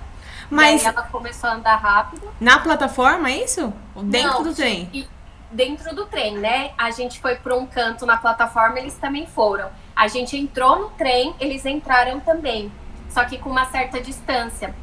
Mas 0.49 0.82
E 0.82 0.87
aí 0.87 0.94
ela 0.94 1.02
começou 1.04 1.50
a 1.50 1.54
andar 1.54 1.76
rápido. 1.76 2.28
na 2.40 2.58
plataforma, 2.58 3.30
é 3.30 3.44
isso? 3.44 3.73
Ou 3.94 4.02
Dentro 4.04 4.32
Não, 4.34 4.42
do 4.44 4.54
trem? 4.54 4.88
E 4.92 5.08
dentro 5.50 5.94
do 5.94 6.06
trem, 6.06 6.37
né? 6.38 6.70
A 6.78 6.90
gente 6.90 7.20
foi 7.20 7.37
para 7.37 7.56
um 7.56 7.66
canto 7.66 8.06
na 8.06 8.16
plataforma, 8.16 8.78
eles 8.78 8.94
também 8.94 9.26
foram. 9.26 9.68
A 9.96 10.08
gente 10.08 10.37
entrou 10.37 10.78
no 10.78 10.88
trem, 10.90 11.34
eles 11.40 11.64
entraram 11.64 12.20
também. 12.20 12.70
Só 13.08 13.25
que 13.25 13.38
com 13.38 13.50
uma 13.50 13.64
certa 13.66 14.00
distância. 14.00 14.75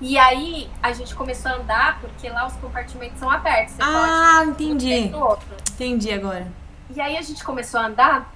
E 0.00 0.16
aí 0.16 0.70
a 0.82 0.92
gente 0.92 1.14
começou 1.14 1.50
a 1.50 1.54
andar, 1.56 2.00
porque 2.00 2.28
lá 2.30 2.46
os 2.46 2.54
compartimentos 2.54 3.18
são 3.18 3.28
abertos. 3.30 3.74
Você 3.74 3.82
Ah, 3.82 4.42
pode 4.46 4.62
ir 4.64 4.70
entendi. 4.70 5.14
outro. 5.14 5.48
Entendi 5.72 6.12
agora. 6.12 6.46
E 6.94 7.00
aí 7.00 7.16
a 7.16 7.22
gente 7.22 7.44
começou 7.44 7.78
a 7.80 7.86
andar 7.86 8.32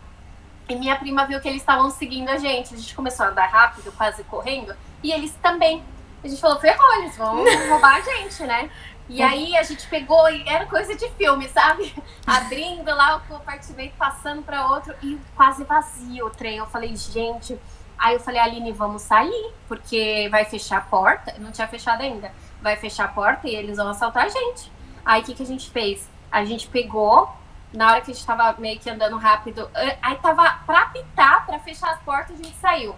e 0.68 0.74
minha 0.76 0.94
prima 0.96 1.26
viu 1.26 1.40
que 1.40 1.48
eles 1.48 1.60
estavam 1.62 1.90
seguindo 1.90 2.28
a 2.28 2.36
gente. 2.36 2.74
A 2.74 2.76
gente 2.76 2.94
começou 2.94 3.26
a 3.26 3.30
andar 3.30 3.46
rápido, 3.46 3.90
quase 3.92 4.22
correndo, 4.24 4.74
e 5.02 5.10
eles 5.12 5.32
também. 5.42 5.82
A 6.22 6.28
gente 6.28 6.40
falou, 6.40 6.58
ferrou, 6.60 6.94
eles 6.96 7.16
vão 7.16 7.44
roubar 7.70 7.96
a 7.96 8.00
gente, 8.00 8.42
né? 8.44 8.70
E 9.08 9.20
aí 9.22 9.54
a 9.56 9.62
gente 9.62 9.86
pegou, 9.88 10.30
e 10.30 10.46
era 10.48 10.64
coisa 10.64 10.94
de 10.94 11.06
filme, 11.10 11.46
sabe? 11.50 11.94
Abrindo 12.26 12.88
lá 12.94 13.16
o 13.16 13.20
compartimento, 13.20 13.94
passando 13.98 14.42
para 14.42 14.66
outro 14.70 14.94
e 15.02 15.18
quase 15.36 15.64
vazio 15.64 16.26
o 16.26 16.30
trem. 16.30 16.56
Eu 16.58 16.66
falei, 16.66 16.94
gente. 16.96 17.58
Aí 17.98 18.14
eu 18.14 18.20
falei, 18.20 18.40
Aline, 18.40 18.72
vamos 18.72 19.02
sair, 19.02 19.52
porque 19.68 20.28
vai 20.30 20.44
fechar 20.44 20.78
a 20.78 20.82
porta. 20.82 21.34
Não 21.38 21.52
tinha 21.52 21.66
fechado 21.66 22.02
ainda. 22.02 22.32
Vai 22.60 22.76
fechar 22.76 23.04
a 23.04 23.08
porta 23.08 23.48
e 23.48 23.54
eles 23.54 23.76
vão 23.76 23.88
assaltar 23.88 24.26
a 24.26 24.28
gente. 24.28 24.70
Aí 25.04 25.22
o 25.22 25.24
que, 25.24 25.34
que 25.34 25.42
a 25.42 25.46
gente 25.46 25.70
fez? 25.70 26.08
A 26.30 26.44
gente 26.44 26.66
pegou, 26.68 27.30
na 27.72 27.92
hora 27.92 28.00
que 28.00 28.10
a 28.10 28.14
gente 28.14 28.26
tava 28.26 28.54
meio 28.58 28.78
que 28.78 28.90
andando 28.90 29.16
rápido, 29.16 29.70
eh, 29.74 29.98
aí 30.02 30.16
tava 30.16 30.60
pra 30.66 30.80
apitar, 30.82 31.46
pra 31.46 31.58
fechar 31.58 31.92
as 31.92 32.00
portas, 32.00 32.38
a 32.38 32.42
gente 32.42 32.56
saiu. 32.56 32.94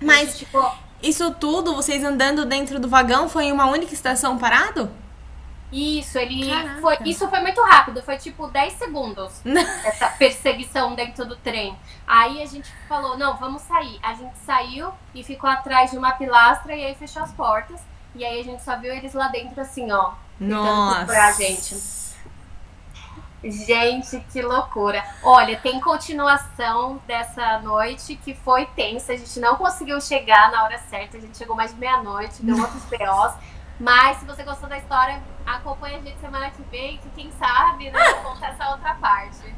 Mas 0.00 0.30
gente 0.30 0.46
ficou, 0.46 0.70
isso 1.04 1.30
tudo, 1.34 1.74
vocês 1.74 2.02
andando 2.02 2.46
dentro 2.46 2.80
do 2.80 2.88
vagão, 2.88 3.28
foi 3.28 3.44
em 3.44 3.52
uma 3.52 3.66
única 3.66 3.92
estação 3.92 4.38
parado? 4.38 4.90
Isso, 5.74 6.16
ele 6.18 6.48
Caraca. 6.48 6.80
foi. 6.80 6.98
Isso 7.04 7.28
foi 7.28 7.40
muito 7.40 7.60
rápido, 7.62 8.00
foi 8.02 8.16
tipo 8.16 8.46
10 8.46 8.72
segundos. 8.74 9.40
essa 9.84 10.08
perseguição 10.10 10.94
dentro 10.94 11.24
do 11.24 11.34
trem. 11.36 11.76
Aí 12.06 12.40
a 12.40 12.46
gente 12.46 12.72
falou, 12.88 13.18
não, 13.18 13.36
vamos 13.36 13.62
sair. 13.62 13.98
A 14.02 14.14
gente 14.14 14.38
saiu 14.38 14.92
e 15.12 15.24
ficou 15.24 15.50
atrás 15.50 15.90
de 15.90 15.98
uma 15.98 16.12
pilastra 16.12 16.74
e 16.74 16.84
aí 16.84 16.94
fechou 16.94 17.22
as 17.22 17.32
portas. 17.32 17.80
E 18.14 18.24
aí 18.24 18.40
a 18.40 18.44
gente 18.44 18.62
só 18.62 18.76
viu 18.76 18.92
eles 18.92 19.14
lá 19.14 19.26
dentro 19.28 19.60
assim, 19.60 19.90
ó. 19.90 20.12
Nossa. 20.38 20.96
procurar 20.98 21.28
a 21.28 21.32
gente. 21.32 21.76
Gente, 23.42 24.20
que 24.32 24.40
loucura. 24.40 25.04
Olha, 25.22 25.58
tem 25.58 25.80
continuação 25.80 27.02
dessa 27.06 27.58
noite 27.58 28.16
que 28.16 28.32
foi 28.32 28.64
tensa. 28.66 29.12
A 29.12 29.16
gente 29.16 29.38
não 29.40 29.56
conseguiu 29.56 30.00
chegar 30.00 30.50
na 30.50 30.62
hora 30.62 30.78
certa. 30.78 31.16
A 31.16 31.20
gente 31.20 31.36
chegou 31.36 31.54
mais 31.54 31.72
de 31.72 31.78
meia-noite, 31.78 32.42
deu 32.42 32.56
outros 32.58 32.84
POs. 32.84 33.34
Mas 33.78 34.18
se 34.18 34.24
você 34.24 34.44
gostou 34.44 34.68
da 34.68 34.78
história, 34.78 35.20
acompanha 35.46 35.98
a 35.98 36.00
gente 36.00 36.18
semana 36.20 36.50
que 36.50 36.62
vem, 36.70 36.98
que 36.98 37.08
quem 37.10 37.30
sabe, 37.32 37.90
né, 37.90 38.12
conta 38.22 38.46
essa 38.46 38.70
outra 38.70 38.94
parte. 38.94 39.54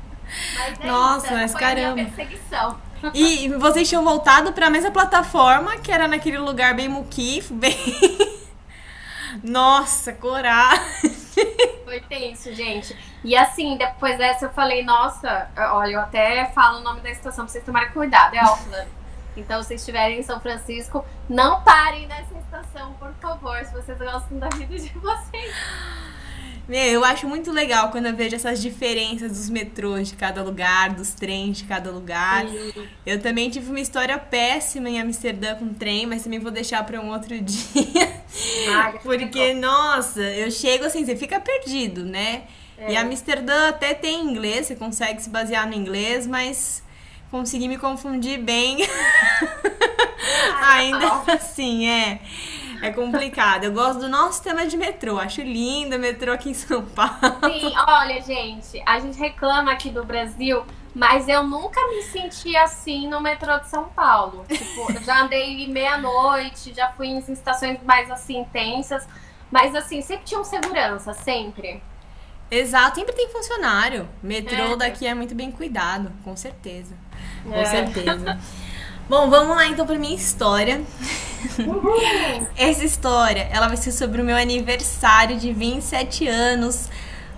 Mas 0.59 0.81
é 0.81 0.87
Nossa, 0.87 1.27
isso, 1.27 1.35
mas 1.35 1.53
foi 1.53 1.65
a 1.65 1.69
caramba. 1.69 2.05
perseguição. 2.05 2.81
E 3.15 3.49
vocês 3.51 3.89
tinham 3.89 4.03
voltado 4.03 4.53
pra 4.53 4.71
mesma 4.71 4.91
plataforma, 4.91 5.77
que 5.77 5.93
era 5.93 6.09
naquele 6.09 6.39
lugar 6.39 6.75
bem 6.75 6.89
muquifo, 6.89 7.55
bem. 7.55 7.77
Nossa, 9.43 10.13
coragem. 10.13 11.15
Foi 11.85 12.01
tenso, 12.01 12.53
gente. 12.53 12.97
E 13.23 13.37
assim, 13.37 13.77
depois 13.77 14.17
dessa 14.19 14.47
eu 14.47 14.51
falei, 14.51 14.83
nossa, 14.83 15.49
olha, 15.73 15.93
eu 15.93 16.01
até 16.01 16.47
falo 16.47 16.79
o 16.79 16.83
nome 16.83 17.01
da 17.01 17.11
estação 17.11 17.45
pra 17.45 17.53
vocês 17.53 17.65
tomarem 17.65 17.91
cuidado, 17.91 18.35
é 18.35 18.39
Auckland. 18.39 18.89
Então, 19.37 19.63
se 19.63 19.75
estiverem 19.75 20.21
em 20.21 20.23
São 20.23 20.41
Francisco, 20.41 21.05
não 21.29 21.63
parem 21.63 22.07
nessa 22.07 22.35
estação, 22.39 22.95
por 22.95 23.13
favor, 23.15 23.65
se 23.65 23.73
vocês 23.73 23.99
gostam 23.99 24.39
da 24.39 24.49
vida 24.49 24.79
de 24.79 24.89
vocês. 24.99 25.55
Meu, 26.69 26.79
eu 26.79 27.05
acho 27.05 27.29
muito 27.29 27.53
legal 27.53 27.93
quando 27.93 28.07
eu 28.07 28.17
vejo 28.17 28.35
essas 28.35 28.61
diferenças 28.61 29.31
dos 29.31 29.49
metrôs 29.49 30.09
de 30.09 30.17
cada 30.17 30.43
lugar, 30.43 30.91
dos 30.91 31.11
trens 31.15 31.59
de 31.59 31.65
cada 31.65 31.93
lugar. 31.93 32.45
Eu 33.05 33.23
também 33.23 33.49
tive 33.49 33.71
uma 33.71 33.79
história 33.79 34.19
péssima 34.19 34.91
em 34.91 35.01
Amsterdã 35.01 35.55
com 35.55 35.73
trem, 35.73 36.07
mas 36.07 36.25
também 36.25 36.41
vou 36.41 36.51
deixar 36.51 36.85
pra 36.85 37.01
um 37.01 37.13
outro 37.13 37.39
dia. 37.41 38.21
Ai, 38.75 38.99
Porque, 38.99 39.55
nossa, 39.55 40.21
eu 40.21 40.51
chego 40.51 40.87
assim, 40.87 41.05
você 41.05 41.15
fica 41.15 41.39
perdido, 41.39 42.05
né? 42.05 42.43
É. 42.77 42.93
E 42.93 42.97
Amsterdã 42.97 43.69
até 43.69 43.95
tem 43.95 44.25
inglês, 44.25 44.67
você 44.67 44.75
consegue 44.75 45.23
se 45.23 45.31
basear 45.31 45.69
no 45.69 45.75
inglês, 45.75 46.27
mas 46.27 46.83
consegui 47.31 47.69
me 47.69 47.79
confundir 47.79 48.39
bem. 48.39 48.79
Ainda 50.63 51.23
assim, 51.33 51.89
é. 51.89 52.21
É 52.83 52.91
complicado. 52.91 53.65
Eu 53.65 53.73
gosto 53.73 54.01
do 54.01 54.09
nosso 54.09 54.35
sistema 54.35 54.67
de 54.67 54.77
metrô. 54.77 55.19
Acho 55.19 55.41
lindo 55.41 55.97
o 55.97 55.99
metrô 55.99 56.33
aqui 56.33 56.51
em 56.51 56.55
São 56.55 56.85
Paulo. 56.85 57.13
Sim, 57.45 57.73
olha, 57.89 58.21
gente, 58.21 58.83
a 58.85 58.99
gente 58.99 59.19
reclama 59.19 59.73
aqui 59.73 59.89
do 59.89 60.05
Brasil, 60.05 60.63
mas 60.95 61.27
eu 61.27 61.43
nunca 61.43 61.81
me 61.89 62.03
senti 62.03 62.55
assim 62.55 63.09
no 63.09 63.21
metrô 63.21 63.59
de 63.59 63.69
São 63.69 63.85
Paulo. 63.85 64.45
Tipo, 64.49 64.93
já 65.03 65.23
andei 65.23 65.67
meia-noite, 65.69 66.75
já 66.75 66.89
fui 66.93 67.07
em 67.09 67.19
estações 67.19 67.79
mais 67.83 68.11
assim 68.11 68.41
intensas, 68.41 69.09
mas 69.51 69.75
assim, 69.75 70.03
sempre 70.03 70.27
tinha 70.27 70.41
um 70.41 70.45
segurança, 70.45 71.15
sempre. 71.15 71.83
Exato, 72.51 72.97
sempre 72.97 73.15
tem 73.15 73.29
funcionário. 73.31 74.09
Metrô 74.23 74.75
É. 74.75 74.77
daqui 74.77 75.07
é 75.07 75.15
muito 75.15 75.35
bem 75.35 75.51
cuidado, 75.51 76.13
com 76.23 76.37
certeza. 76.37 76.95
Com 77.47 77.55
É. 77.55 77.65
certeza. 77.65 78.39
Bom, 79.09 79.31
vamos 79.31 79.57
lá 79.57 79.67
então 79.69 79.87
pra 79.87 79.97
minha 79.99 80.15
história. 80.17 80.83
Essa 82.57 82.85
história, 82.85 83.49
ela 83.53 83.69
vai 83.69 83.77
ser 83.77 83.93
sobre 83.93 84.21
o 84.21 84.25
meu 84.25 84.37
aniversário 84.37 85.39
de 85.39 85.53
27 85.53 86.27
anos 86.27 86.89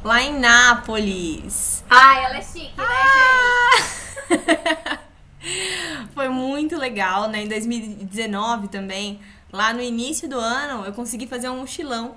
lá 0.03 0.23
em 0.23 0.39
Nápoles. 0.39 1.85
Ai, 1.91 2.25
ela 2.25 2.39
é 2.39 2.43
chique, 2.43 2.73
né, 2.77 2.85
gente? 4.31 4.99
Foi 6.15 6.29
muito 6.29 6.77
legal, 6.77 7.29
né? 7.29 7.43
Em 7.45 7.49
2019 7.49 8.69
também, 8.69 9.21
lá 9.53 9.73
no 9.73 9.81
início 9.83 10.29
do 10.29 10.39
ano, 10.39 10.85
eu 10.87 10.93
consegui 10.93 11.27
fazer 11.27 11.49
um 11.49 11.61
mochilão, 11.61 12.15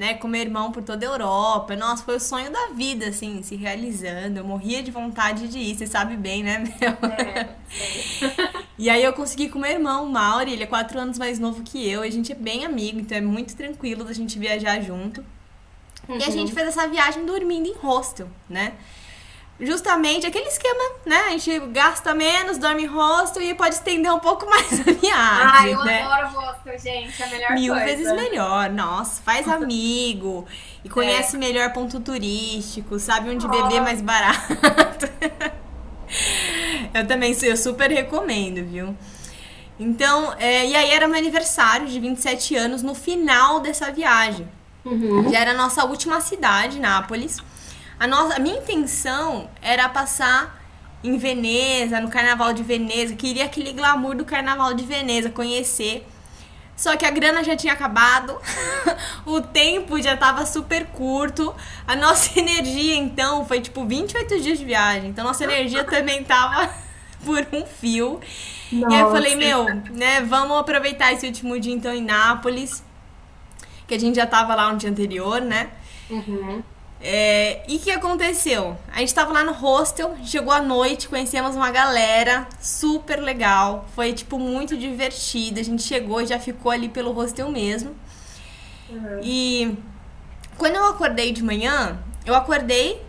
né? 0.00 0.14
Com 0.14 0.28
meu 0.28 0.40
irmão 0.40 0.72
por 0.72 0.82
toda 0.82 1.04
a 1.04 1.10
Europa. 1.10 1.76
Nossa, 1.76 2.02
foi 2.02 2.16
o 2.16 2.20
sonho 2.20 2.50
da 2.50 2.68
vida, 2.68 3.08
assim, 3.08 3.42
se 3.42 3.54
realizando. 3.54 4.38
Eu 4.38 4.44
morria 4.44 4.82
de 4.82 4.90
vontade 4.90 5.46
de 5.46 5.58
ir, 5.58 5.76
você 5.76 5.86
sabe 5.86 6.16
bem, 6.16 6.42
né, 6.42 6.58
meu? 6.80 7.10
É. 7.10 7.50
E 8.78 8.88
aí 8.88 9.04
eu 9.04 9.12
consegui 9.12 9.50
com 9.50 9.58
meu 9.58 9.70
irmão, 9.70 10.06
o 10.06 10.10
Mauri, 10.10 10.54
ele 10.54 10.62
é 10.62 10.66
quatro 10.66 10.98
anos 10.98 11.18
mais 11.18 11.38
novo 11.38 11.62
que 11.62 11.86
eu, 11.86 12.02
e 12.02 12.08
a 12.08 12.10
gente 12.10 12.32
é 12.32 12.34
bem 12.34 12.64
amigo, 12.64 12.98
então 12.98 13.18
é 13.18 13.20
muito 13.20 13.54
tranquilo 13.54 14.02
da 14.02 14.14
gente 14.14 14.38
viajar 14.38 14.80
junto. 14.80 15.22
E 16.08 16.24
a 16.24 16.30
gente 16.30 16.54
fez 16.54 16.68
essa 16.68 16.88
viagem 16.88 17.26
dormindo 17.26 17.68
em 17.68 17.74
hostel, 17.74 18.26
né? 18.48 18.72
Justamente 19.60 20.26
aquele 20.26 20.48
esquema, 20.48 20.82
né? 21.04 21.20
A 21.26 21.30
gente 21.32 21.58
gasta 21.68 22.14
menos, 22.14 22.56
dorme 22.56 22.84
em 22.84 22.86
hostel 22.86 23.42
e 23.42 23.54
pode 23.54 23.74
estender 23.74 24.10
um 24.12 24.18
pouco 24.18 24.48
mais 24.48 24.80
a 24.80 24.84
viagem, 24.84 25.12
Ai, 25.12 25.74
eu 25.74 25.84
né? 25.84 26.02
adoro 26.02 26.28
hostel, 26.28 26.78
gente, 26.78 27.22
é 27.22 27.26
a 27.26 27.28
melhor 27.28 27.52
Mil 27.52 27.74
coisa. 27.74 27.86
vezes 27.86 28.12
melhor, 28.12 28.70
nossa, 28.70 29.20
faz 29.22 29.46
amigo 29.46 30.46
e 30.82 30.88
É. 30.88 30.90
conhece 30.90 31.36
melhor 31.36 31.70
ponto 31.74 32.00
turístico, 32.00 32.98
sabe 32.98 33.28
onde 33.28 33.46
beber 33.46 33.82
mais 33.82 34.00
barato. 34.00 34.40
eu 36.94 37.06
também 37.06 37.36
eu 37.42 37.56
super 37.56 37.90
recomendo, 37.90 38.64
viu? 38.66 38.96
Então, 39.78 40.34
é, 40.38 40.66
e 40.66 40.76
aí 40.76 40.90
era 40.90 41.08
meu 41.08 41.18
aniversário 41.18 41.86
de 41.86 41.98
27 42.00 42.54
anos 42.56 42.82
no 42.82 42.94
final 42.94 43.60
dessa 43.60 43.90
viagem. 43.90 44.46
Uhum. 44.84 45.30
Já 45.30 45.38
era 45.40 45.50
a 45.52 45.54
nossa 45.54 45.84
última 45.84 46.20
cidade, 46.20 46.78
Nápoles. 46.78 47.38
A, 48.00 48.06
nossa, 48.06 48.36
a 48.36 48.38
minha 48.38 48.56
intenção 48.56 49.50
era 49.60 49.86
passar 49.86 50.58
em 51.04 51.18
Veneza, 51.18 52.00
no 52.00 52.08
Carnaval 52.08 52.54
de 52.54 52.62
Veneza. 52.62 53.14
Queria 53.14 53.44
aquele 53.44 53.74
glamour 53.74 54.16
do 54.16 54.24
Carnaval 54.24 54.72
de 54.72 54.84
Veneza, 54.84 55.28
conhecer. 55.28 56.06
Só 56.74 56.96
que 56.96 57.04
a 57.04 57.10
grana 57.10 57.44
já 57.44 57.54
tinha 57.54 57.74
acabado, 57.74 58.40
o 59.26 59.42
tempo 59.42 60.00
já 60.00 60.16
tava 60.16 60.46
super 60.46 60.86
curto, 60.86 61.54
a 61.86 61.94
nossa 61.94 62.32
energia 62.40 62.96
então 62.96 63.44
foi 63.44 63.60
tipo 63.60 63.84
28 63.84 64.40
dias 64.40 64.58
de 64.58 64.64
viagem, 64.64 65.10
então 65.10 65.22
nossa 65.22 65.44
energia 65.44 65.84
também 65.84 66.24
tava 66.24 66.72
por 67.22 67.46
um 67.52 67.66
fio. 67.66 68.18
Nossa. 68.72 68.94
E 68.94 68.96
aí 68.96 69.00
eu 69.02 69.10
falei, 69.10 69.36
meu, 69.36 69.66
né, 69.90 70.22
vamos 70.22 70.56
aproveitar 70.56 71.12
esse 71.12 71.26
último 71.26 71.60
dia 71.60 71.74
então 71.74 71.92
em 71.92 72.02
Nápoles, 72.02 72.82
que 73.86 73.92
a 73.92 74.00
gente 74.00 74.16
já 74.16 74.26
tava 74.26 74.54
lá 74.54 74.72
no 74.72 74.78
dia 74.78 74.88
anterior, 74.88 75.42
né? 75.42 75.68
Uhum. 76.08 76.62
É, 77.02 77.62
e 77.66 77.76
o 77.76 77.80
que 77.80 77.90
aconteceu? 77.90 78.76
A 78.92 78.98
gente 78.98 79.14
tava 79.14 79.32
lá 79.32 79.42
no 79.42 79.52
hostel, 79.52 80.16
chegou 80.22 80.52
à 80.52 80.60
noite, 80.60 81.08
conhecemos 81.08 81.56
uma 81.56 81.70
galera 81.70 82.46
super 82.60 83.20
legal. 83.20 83.86
Foi, 83.94 84.12
tipo, 84.12 84.38
muito 84.38 84.76
divertido. 84.76 85.60
A 85.60 85.62
gente 85.62 85.82
chegou 85.82 86.20
e 86.20 86.26
já 86.26 86.38
ficou 86.38 86.70
ali 86.70 86.88
pelo 86.88 87.12
hostel 87.12 87.50
mesmo. 87.50 87.96
Uhum. 88.90 89.20
E 89.22 89.78
quando 90.58 90.76
eu 90.76 90.86
acordei 90.86 91.32
de 91.32 91.42
manhã, 91.42 91.98
eu 92.26 92.34
acordei 92.34 93.02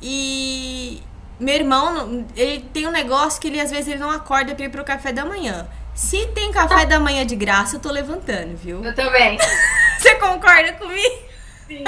e 0.00 1.02
meu 1.40 1.54
irmão, 1.54 2.24
ele 2.36 2.64
tem 2.72 2.86
um 2.86 2.92
negócio 2.92 3.40
que 3.40 3.48
ele 3.48 3.60
às 3.60 3.70
vezes 3.70 3.88
ele 3.88 3.98
não 3.98 4.10
acorda 4.10 4.54
pra 4.54 4.66
ir 4.66 4.68
pro 4.68 4.84
café 4.84 5.12
da 5.12 5.24
manhã. 5.24 5.66
Se 5.94 6.26
tem 6.28 6.52
café 6.52 6.86
da 6.86 7.00
manhã 7.00 7.24
de 7.24 7.34
graça, 7.34 7.76
eu 7.76 7.80
tô 7.80 7.90
levantando, 7.90 8.56
viu? 8.56 8.84
Eu 8.84 8.94
também. 8.94 9.38
Você 9.98 10.14
concorda 10.16 10.72
comigo? 10.74 11.22
Sim. 11.66 11.84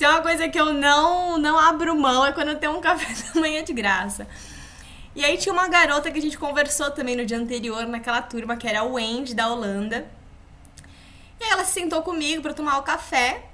É 0.00 0.08
uma 0.08 0.20
coisa 0.20 0.46
que 0.50 0.60
eu 0.60 0.74
não, 0.74 1.38
não 1.38 1.58
abro 1.58 1.96
mão 1.96 2.26
é 2.26 2.32
quando 2.32 2.48
eu 2.48 2.58
tenho 2.58 2.76
um 2.76 2.80
café 2.80 3.06
da 3.32 3.40
manhã 3.40 3.64
de 3.64 3.72
graça. 3.72 4.28
E 5.16 5.24
aí 5.24 5.38
tinha 5.38 5.52
uma 5.52 5.66
garota 5.66 6.10
que 6.10 6.18
a 6.18 6.20
gente 6.20 6.36
conversou 6.36 6.90
também 6.90 7.16
no 7.16 7.24
dia 7.24 7.38
anterior, 7.38 7.86
naquela 7.86 8.20
turma, 8.20 8.54
que 8.56 8.68
era 8.68 8.80
a 8.80 8.82
Wendy, 8.82 9.34
da 9.34 9.48
Holanda. 9.48 10.06
E 11.40 11.44
aí 11.44 11.50
ela 11.50 11.64
se 11.64 11.72
sentou 11.72 12.02
comigo 12.02 12.42
para 12.42 12.52
tomar 12.52 12.76
o 12.78 12.82
café 12.82 13.44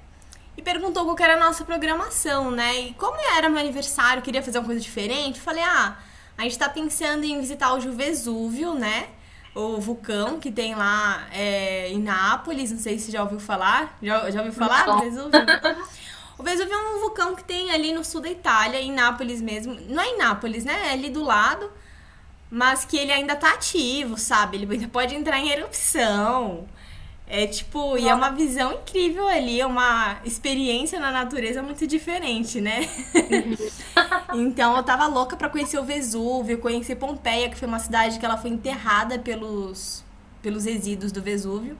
e 0.57 0.61
perguntou 0.61 1.05
qual 1.05 1.15
era 1.19 1.35
a 1.35 1.39
nossa 1.39 1.63
programação, 1.63 2.51
né? 2.51 2.81
E 2.81 2.93
como 2.95 3.15
era 3.37 3.47
meu 3.47 3.59
aniversário, 3.59 4.21
queria 4.21 4.43
fazer 4.43 4.59
uma 4.59 4.65
coisa 4.65 4.81
diferente, 4.81 5.39
falei, 5.39 5.63
ah, 5.63 5.97
a 6.37 6.41
gente 6.43 6.57
tá 6.57 6.67
pensando 6.67 7.23
em 7.23 7.39
visitar 7.39 7.73
o 7.73 7.79
Vesúvio, 7.93 8.73
né? 8.73 9.07
O 9.53 9.79
vulcão 9.79 10.39
que 10.39 10.51
tem 10.51 10.75
lá 10.75 11.27
é, 11.31 11.89
em 11.89 12.01
Nápoles, 12.01 12.71
não 12.71 12.79
sei 12.79 12.97
se 12.97 13.11
já 13.11 13.21
ouviu 13.23 13.39
falar. 13.39 13.97
Já, 14.01 14.29
já 14.31 14.39
ouviu 14.39 14.53
falar 14.53 14.85
do 14.85 14.99
Vesúvio? 14.99 15.31
O 16.37 16.43
Vesúvio 16.43 16.73
é 16.73 16.95
um 16.95 16.99
vulcão 17.01 17.35
que 17.35 17.43
tem 17.43 17.69
ali 17.69 17.93
no 17.93 18.03
sul 18.03 18.19
da 18.19 18.29
Itália, 18.29 18.81
em 18.81 18.91
Nápoles 18.91 19.39
mesmo. 19.39 19.77
Não 19.87 20.01
é 20.01 20.07
em 20.07 20.17
Nápoles, 20.17 20.65
né? 20.65 20.87
É 20.87 20.93
ali 20.93 21.09
do 21.11 21.23
lado. 21.23 21.71
Mas 22.49 22.83
que 22.83 22.97
ele 22.97 23.11
ainda 23.11 23.35
tá 23.35 23.53
ativo, 23.53 24.17
sabe? 24.17 24.57
Ele 24.57 24.73
ainda 24.73 24.87
pode 24.87 25.13
entrar 25.13 25.37
em 25.37 25.49
erupção. 25.49 26.67
É 27.33 27.47
tipo, 27.47 27.97
e 27.97 28.09
é 28.09 28.13
uma 28.13 28.31
visão 28.31 28.73
incrível 28.73 29.25
ali, 29.25 29.61
é 29.61 29.65
uma 29.65 30.19
experiência 30.25 30.99
na 30.99 31.11
natureza 31.11 31.63
muito 31.63 31.87
diferente, 31.87 32.59
né? 32.59 32.81
então 34.35 34.75
eu 34.75 34.83
tava 34.83 35.07
louca 35.07 35.37
para 35.37 35.47
conhecer 35.47 35.79
o 35.79 35.83
Vesúvio, 35.85 36.57
conhecer 36.57 36.95
Pompeia, 36.95 37.49
que 37.49 37.55
foi 37.55 37.69
uma 37.69 37.79
cidade 37.79 38.19
que 38.19 38.25
ela 38.25 38.35
foi 38.35 38.49
enterrada 38.49 39.17
pelos, 39.17 40.03
pelos 40.41 40.65
resíduos 40.65 41.13
do 41.13 41.21
Vesúvio. 41.21 41.77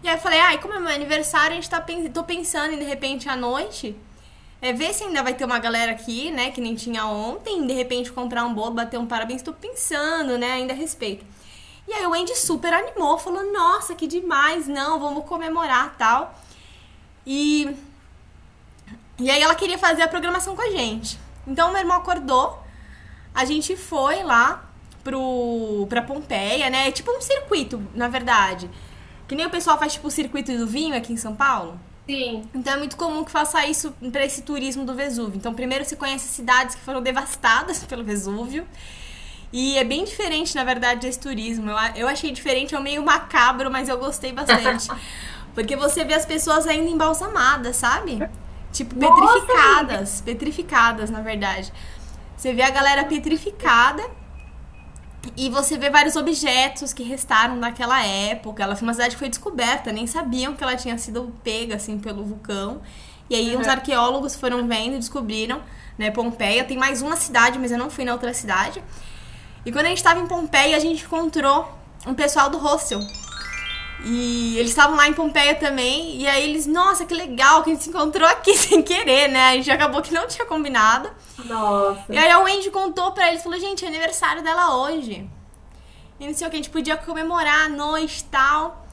E 0.00 0.08
aí 0.08 0.14
eu 0.14 0.20
falei, 0.20 0.38
ai, 0.38 0.60
como 0.60 0.74
é 0.74 0.78
meu 0.78 0.94
aniversário, 0.94 1.50
a 1.50 1.54
gente 1.56 1.68
tá 1.68 1.84
tô 2.12 2.22
pensando 2.22 2.72
em 2.72 2.78
de 2.78 2.84
repente 2.84 3.28
à 3.28 3.34
noite. 3.34 3.96
É 4.62 4.72
ver 4.72 4.94
se 4.94 5.02
ainda 5.02 5.24
vai 5.24 5.34
ter 5.34 5.44
uma 5.44 5.58
galera 5.58 5.90
aqui, 5.90 6.30
né, 6.30 6.52
que 6.52 6.60
nem 6.60 6.76
tinha 6.76 7.04
ontem, 7.04 7.66
de 7.66 7.72
repente 7.72 8.12
comprar 8.12 8.44
um 8.44 8.54
bolo, 8.54 8.70
bater 8.70 8.96
um 8.96 9.06
parabéns, 9.06 9.42
tô 9.42 9.52
pensando, 9.52 10.38
né, 10.38 10.52
ainda 10.52 10.72
a 10.72 10.76
respeito. 10.76 11.33
E 11.86 11.92
aí 11.92 12.06
o 12.06 12.14
Andy 12.14 12.34
super 12.36 12.72
animou, 12.72 13.18
falou: 13.18 13.52
"Nossa, 13.52 13.94
que 13.94 14.06
demais, 14.06 14.66
não, 14.66 14.98
vamos 14.98 15.24
comemorar, 15.24 15.94
tal". 15.96 16.34
E 17.26 17.76
e 19.18 19.30
aí 19.30 19.40
ela 19.40 19.54
queria 19.54 19.78
fazer 19.78 20.02
a 20.02 20.08
programação 20.08 20.56
com 20.56 20.62
a 20.62 20.70
gente. 20.70 21.18
Então 21.46 21.70
meu 21.70 21.80
irmão 21.80 21.96
acordou, 21.98 22.58
a 23.34 23.44
gente 23.44 23.76
foi 23.76 24.22
lá 24.22 24.64
pro 25.02 25.86
pra 25.88 26.02
Pompeia, 26.02 26.70
né? 26.70 26.88
É 26.88 26.92
tipo 26.92 27.10
um 27.12 27.20
circuito, 27.20 27.82
na 27.94 28.08
verdade. 28.08 28.68
Que 29.28 29.34
nem 29.34 29.46
o 29.46 29.50
pessoal 29.50 29.78
faz 29.78 29.92
tipo 29.94 30.08
o 30.08 30.10
circuito 30.10 30.56
do 30.56 30.66
vinho 30.66 30.96
aqui 30.96 31.12
em 31.12 31.16
São 31.16 31.34
Paulo. 31.34 31.78
Sim. 32.06 32.48
Então 32.54 32.74
é 32.74 32.76
muito 32.76 32.96
comum 32.96 33.24
que 33.24 33.30
faça 33.30 33.64
isso 33.66 33.92
para 34.12 34.24
esse 34.24 34.42
turismo 34.42 34.84
do 34.84 34.94
Vesúvio. 34.94 35.36
Então 35.36 35.54
primeiro 35.54 35.84
você 35.84 35.96
conhece 35.96 36.28
cidades 36.28 36.74
que 36.74 36.82
foram 36.82 37.02
devastadas 37.02 37.84
pelo 37.86 38.04
Vesúvio. 38.04 38.66
E 39.56 39.78
é 39.78 39.84
bem 39.84 40.04
diferente, 40.04 40.52
na 40.56 40.64
verdade, 40.64 41.02
desse 41.02 41.20
turismo. 41.20 41.70
Eu, 41.70 41.76
eu 41.94 42.08
achei 42.08 42.32
diferente, 42.32 42.74
é 42.74 42.80
meio 42.80 43.04
macabro, 43.04 43.70
mas 43.70 43.88
eu 43.88 43.96
gostei 43.96 44.32
bastante. 44.32 44.88
Porque 45.54 45.76
você 45.76 46.04
vê 46.04 46.12
as 46.14 46.26
pessoas 46.26 46.66
ainda 46.66 46.90
embalsamadas, 46.90 47.76
sabe? 47.76 48.28
Tipo, 48.72 48.96
petrificadas. 48.96 50.20
Petrificadas, 50.22 51.08
na 51.08 51.20
verdade. 51.20 51.72
Você 52.36 52.52
vê 52.52 52.62
a 52.62 52.70
galera 52.70 53.04
petrificada 53.04 54.02
e 55.36 55.48
você 55.48 55.78
vê 55.78 55.88
vários 55.88 56.16
objetos 56.16 56.92
que 56.92 57.04
restaram 57.04 57.54
naquela 57.54 58.04
época. 58.04 58.64
Ela 58.64 58.74
foi 58.74 58.88
uma 58.88 58.92
cidade 58.92 59.14
que 59.14 59.20
foi 59.20 59.28
descoberta, 59.28 59.92
nem 59.92 60.08
sabiam 60.08 60.54
que 60.54 60.64
ela 60.64 60.74
tinha 60.74 60.98
sido 60.98 61.32
pega, 61.44 61.76
assim, 61.76 61.96
pelo 61.96 62.24
vulcão. 62.24 62.82
E 63.30 63.36
aí 63.36 63.54
uhum. 63.54 63.60
os 63.60 63.68
arqueólogos 63.68 64.34
foram 64.34 64.66
vendo 64.66 64.96
e 64.96 64.98
descobriram, 64.98 65.62
né, 65.96 66.10
Pompeia. 66.10 66.64
Tem 66.64 66.76
mais 66.76 67.02
uma 67.02 67.14
cidade, 67.14 67.56
mas 67.56 67.70
eu 67.70 67.78
não 67.78 67.88
fui 67.88 68.04
na 68.04 68.12
outra 68.12 68.34
cidade. 68.34 68.82
E 69.64 69.72
quando 69.72 69.86
a 69.86 69.88
gente 69.88 69.98
estava 69.98 70.20
em 70.20 70.26
Pompeia, 70.26 70.76
a 70.76 70.80
gente 70.80 71.04
encontrou 71.04 71.72
um 72.06 72.14
pessoal 72.14 72.50
do 72.50 72.58
hostel. 72.58 73.00
E 74.04 74.58
eles 74.58 74.70
estavam 74.70 74.96
lá 74.96 75.08
em 75.08 75.14
Pompeia 75.14 75.54
também. 75.54 76.20
E 76.20 76.26
aí 76.26 76.50
eles, 76.50 76.66
nossa, 76.66 77.06
que 77.06 77.14
legal 77.14 77.62
que 77.62 77.70
a 77.70 77.72
gente 77.72 77.84
se 77.84 77.90
encontrou 77.90 78.28
aqui 78.28 78.54
sem 78.58 78.82
querer, 78.82 79.28
né? 79.28 79.50
A 79.50 79.54
gente 79.54 79.70
acabou 79.70 80.02
que 80.02 80.12
não 80.12 80.26
tinha 80.26 80.44
combinado. 80.44 81.10
Nossa. 81.46 82.04
E 82.10 82.18
aí 82.18 82.30
a 82.30 82.38
Wendy 82.40 82.70
contou 82.70 83.12
pra 83.12 83.28
eles, 83.28 83.42
falou, 83.42 83.58
gente, 83.58 83.84
é 83.84 83.88
aniversário 83.88 84.42
dela 84.42 84.76
hoje. 84.76 85.28
E 86.20 86.26
não 86.26 86.34
sei 86.34 86.46
o 86.46 86.50
que, 86.50 86.56
a 86.56 86.58
gente 86.58 86.70
podia 86.70 86.96
comemorar 86.96 87.66
a 87.66 87.68
noite 87.68 88.20
e 88.20 88.24
tal. 88.24 88.83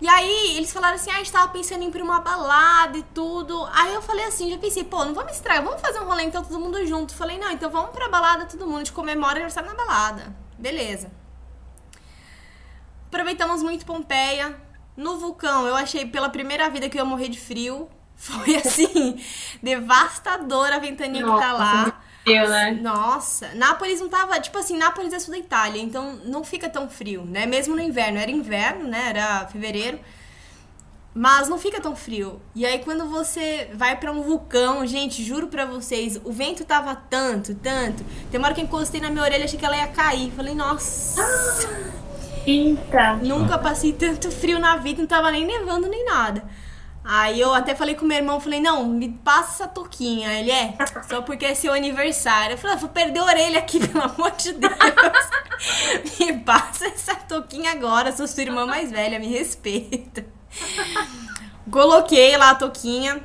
E 0.00 0.08
aí 0.08 0.56
eles 0.56 0.72
falaram 0.72 0.94
assim, 0.94 1.10
ah, 1.10 1.14
a 1.14 1.18
gente 1.18 1.30
tava 1.30 1.48
pensando 1.48 1.82
em 1.82 1.88
ir 1.88 1.90
pra 1.90 2.02
uma 2.02 2.20
balada 2.20 2.96
e 2.96 3.02
tudo. 3.02 3.68
Aí 3.72 3.92
eu 3.92 4.00
falei 4.00 4.24
assim, 4.24 4.50
já 4.50 4.56
pensei, 4.56 4.82
pô, 4.82 5.04
não 5.04 5.12
vamos 5.12 5.32
estragar, 5.32 5.62
vamos 5.62 5.80
fazer 5.80 6.00
um 6.00 6.04
rolê 6.04 6.22
então 6.22 6.42
todo 6.42 6.58
mundo 6.58 6.84
junto. 6.86 7.14
Falei, 7.14 7.38
não, 7.38 7.50
então 7.50 7.70
vamos 7.70 7.90
pra 7.90 8.08
balada 8.08 8.46
todo 8.46 8.66
mundo, 8.66 8.76
a 8.76 8.78
gente 8.78 8.92
comemora 8.92 9.32
aniversário 9.32 9.68
na 9.68 9.76
balada. 9.76 10.34
Beleza. 10.58 11.10
Aproveitamos 13.08 13.62
muito 13.62 13.84
Pompeia. 13.84 14.56
No 14.96 15.18
vulcão, 15.18 15.66
eu 15.66 15.74
achei 15.74 16.06
pela 16.06 16.28
primeira 16.28 16.68
vida 16.70 16.88
que 16.88 16.96
eu 16.98 17.02
ia 17.02 17.04
morrer 17.04 17.28
de 17.28 17.40
frio. 17.40 17.88
Foi 18.16 18.54
assim, 18.56 19.18
devastadora 19.62 20.76
a 20.76 20.78
ventania 20.78 21.24
Nossa, 21.24 21.40
que 21.40 21.46
tá 21.46 21.52
lá. 21.52 22.02
Frio, 22.24 22.48
né? 22.48 22.78
Nossa, 22.80 23.54
Nápoles 23.54 24.00
não 24.00 24.08
tava. 24.08 24.38
Tipo 24.40 24.58
assim, 24.58 24.76
Nápoles 24.76 25.12
é 25.12 25.18
sul 25.18 25.32
da 25.32 25.38
Itália, 25.38 25.80
então 25.80 26.20
não 26.24 26.44
fica 26.44 26.68
tão 26.68 26.88
frio, 26.88 27.24
né? 27.24 27.46
Mesmo 27.46 27.74
no 27.74 27.80
inverno. 27.80 28.18
Era 28.18 28.30
inverno, 28.30 28.86
né? 28.86 29.08
Era 29.08 29.46
fevereiro. 29.46 29.98
Mas 31.12 31.48
não 31.48 31.58
fica 31.58 31.80
tão 31.80 31.96
frio. 31.96 32.40
E 32.54 32.64
aí, 32.64 32.78
quando 32.78 33.06
você 33.08 33.68
vai 33.74 33.96
para 33.98 34.12
um 34.12 34.22
vulcão, 34.22 34.86
gente, 34.86 35.24
juro 35.24 35.48
pra 35.48 35.64
vocês, 35.64 36.20
o 36.24 36.30
vento 36.30 36.64
tava 36.64 36.94
tanto, 36.94 37.54
tanto. 37.56 38.04
Tem 38.30 38.38
uma 38.38 38.46
hora 38.46 38.54
que 38.54 38.60
eu 38.60 38.64
encostei 38.64 39.00
na 39.00 39.10
minha 39.10 39.24
orelha, 39.24 39.44
achei 39.44 39.58
que 39.58 39.66
ela 39.66 39.76
ia 39.76 39.88
cair. 39.88 40.30
Falei, 40.32 40.54
nossa. 40.54 41.20
Eita. 42.46 43.14
Nunca 43.16 43.58
passei 43.58 43.92
tanto 43.92 44.30
frio 44.30 44.58
na 44.60 44.76
vida, 44.76 45.00
não 45.00 45.08
tava 45.08 45.30
nem 45.32 45.44
nevando 45.44 45.88
nem 45.88 46.04
nada. 46.04 46.44
Aí 47.12 47.40
eu 47.40 47.52
até 47.52 47.74
falei 47.74 47.96
com 47.96 48.06
meu 48.06 48.18
irmão, 48.18 48.38
falei, 48.38 48.60
não, 48.60 48.86
me 48.86 49.08
passa 49.08 49.64
essa 49.64 49.66
touquinha. 49.66 50.32
Ele 50.38 50.52
é, 50.52 50.76
só 51.08 51.20
porque 51.20 51.44
é 51.44 51.56
seu 51.56 51.72
aniversário. 51.72 52.54
Eu 52.54 52.58
falei, 52.58 52.76
ah, 52.76 52.78
vou 52.78 52.88
perder 52.88 53.18
a 53.18 53.24
orelha 53.24 53.58
aqui, 53.58 53.80
pelo 53.84 54.04
amor 54.04 54.30
de 54.30 54.52
Deus. 54.52 54.72
me 56.20 56.38
passa 56.38 56.86
essa 56.86 57.16
touquinha 57.16 57.72
agora, 57.72 58.16
sou 58.16 58.28
sua 58.28 58.44
irmã 58.44 58.64
mais 58.64 58.92
velha, 58.92 59.18
me 59.18 59.26
respeita. 59.26 60.24
Coloquei 61.68 62.36
lá 62.36 62.50
a 62.50 62.54
touquinha. 62.54 63.20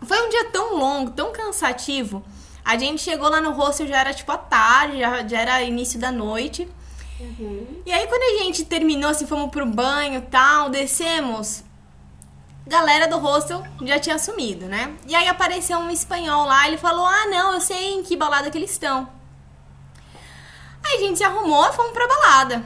Foi 0.00 0.24
um 0.24 0.28
dia 0.28 0.44
tão 0.52 0.76
longo, 0.76 1.10
tão 1.10 1.32
cansativo. 1.32 2.24
A 2.64 2.78
gente 2.78 3.02
chegou 3.02 3.28
lá 3.28 3.40
no 3.40 3.50
hostel, 3.50 3.88
já 3.88 3.98
era 3.98 4.14
tipo 4.14 4.30
à 4.30 4.38
tarde, 4.38 5.00
já, 5.00 5.26
já 5.26 5.40
era 5.40 5.62
início 5.64 5.98
da 5.98 6.12
noite. 6.12 6.68
Uhum. 7.18 7.82
E 7.84 7.90
aí 7.90 8.06
quando 8.06 8.22
a 8.22 8.44
gente 8.44 8.64
terminou, 8.64 9.10
assim, 9.10 9.26
fomos 9.26 9.50
pro 9.50 9.66
banho 9.66 10.18
e 10.18 10.22
tal, 10.22 10.70
descemos 10.70 11.66
galera 12.68 13.08
do 13.08 13.18
hostel 13.18 13.64
já 13.82 13.98
tinha 13.98 14.18
sumido, 14.18 14.66
né? 14.66 14.94
E 15.06 15.14
aí 15.14 15.26
apareceu 15.26 15.78
um 15.78 15.90
espanhol 15.90 16.44
lá, 16.44 16.68
ele 16.68 16.76
falou: 16.76 17.06
Ah, 17.06 17.26
não, 17.30 17.54
eu 17.54 17.60
sei 17.60 17.94
em 17.94 18.02
que 18.02 18.16
balada 18.16 18.50
que 18.50 18.58
eles 18.58 18.70
estão. 18.70 19.08
Aí 20.84 20.96
a 20.96 21.00
gente 21.00 21.18
se 21.18 21.24
arrumou 21.24 21.66
e 21.66 21.72
fomos 21.72 21.92
pra 21.92 22.06
balada. 22.06 22.64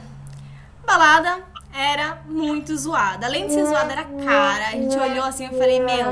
Balada 0.85 1.43
era 1.73 2.21
muito 2.27 2.75
zoada. 2.77 3.25
Além 3.25 3.47
de 3.47 3.53
ser 3.53 3.65
zoada, 3.65 3.91
era 3.91 4.03
cara. 4.03 4.67
A 4.67 4.71
gente 4.71 4.97
olhou 4.97 5.25
assim 5.25 5.45
e 5.45 5.57
falei, 5.57 5.79
meu. 5.79 6.05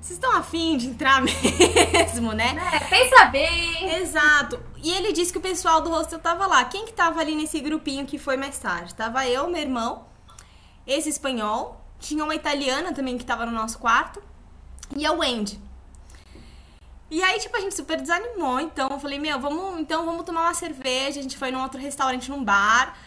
Vocês 0.00 0.16
estão 0.16 0.34
afim 0.36 0.76
de 0.76 0.88
entrar 0.88 1.20
mesmo, 1.92 2.32
né? 2.32 2.56
É, 2.72 2.80
pensa 2.80 3.26
bem. 3.26 3.94
Exato. 4.00 4.58
E 4.82 4.90
ele 4.90 5.12
disse 5.12 5.30
que 5.30 5.38
o 5.38 5.42
pessoal 5.42 5.80
do 5.80 5.90
hostel 5.90 6.18
tava 6.18 6.46
lá. 6.46 6.64
Quem 6.64 6.86
que 6.86 6.92
tava 6.92 7.20
ali 7.20 7.34
nesse 7.34 7.60
grupinho 7.60 8.06
que 8.06 8.18
foi 8.18 8.36
mais 8.36 8.58
tarde? 8.58 8.94
Tava 8.94 9.26
eu, 9.26 9.48
meu 9.48 9.60
irmão, 9.60 10.06
esse 10.86 11.08
espanhol, 11.08 11.77
tinha 11.98 12.24
uma 12.24 12.34
italiana 12.34 12.92
também 12.92 13.18
que 13.18 13.24
tava 13.24 13.44
no 13.46 13.52
nosso 13.52 13.78
quarto, 13.78 14.22
e 14.96 15.04
a 15.04 15.12
Wendy. 15.12 15.60
E 17.10 17.22
aí, 17.22 17.38
tipo, 17.38 17.56
a 17.56 17.60
gente 17.60 17.74
super 17.74 17.98
desanimou, 17.98 18.60
então 18.60 18.88
eu 18.90 18.98
falei, 18.98 19.18
meu, 19.18 19.40
vamos, 19.40 19.80
então 19.80 20.04
vamos 20.04 20.24
tomar 20.24 20.42
uma 20.42 20.54
cerveja. 20.54 21.20
A 21.20 21.22
gente 21.22 21.38
foi 21.38 21.50
num 21.50 21.62
outro 21.62 21.80
restaurante, 21.80 22.30
num 22.30 22.44
bar, 22.44 22.98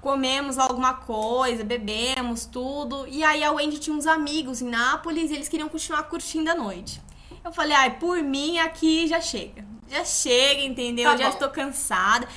comemos 0.00 0.58
alguma 0.58 0.94
coisa, 0.94 1.64
bebemos 1.64 2.46
tudo. 2.46 3.06
E 3.08 3.24
aí 3.24 3.42
a 3.42 3.50
Wendy 3.50 3.78
tinha 3.78 3.96
uns 3.96 4.06
amigos 4.06 4.62
em 4.62 4.68
Nápoles 4.68 5.30
e 5.30 5.34
eles 5.34 5.48
queriam 5.48 5.68
continuar 5.68 6.04
curtindo 6.04 6.48
a 6.50 6.54
noite. 6.54 7.02
Eu 7.44 7.50
falei, 7.50 7.76
ai, 7.76 7.98
por 7.98 8.22
mim 8.22 8.58
aqui 8.58 9.08
já 9.08 9.20
chega. 9.20 9.64
Já 9.88 10.04
chega, 10.04 10.62
entendeu? 10.62 11.10
Tá 11.10 11.16
já 11.16 11.28
estou 11.30 11.48
cansada. 11.48 12.28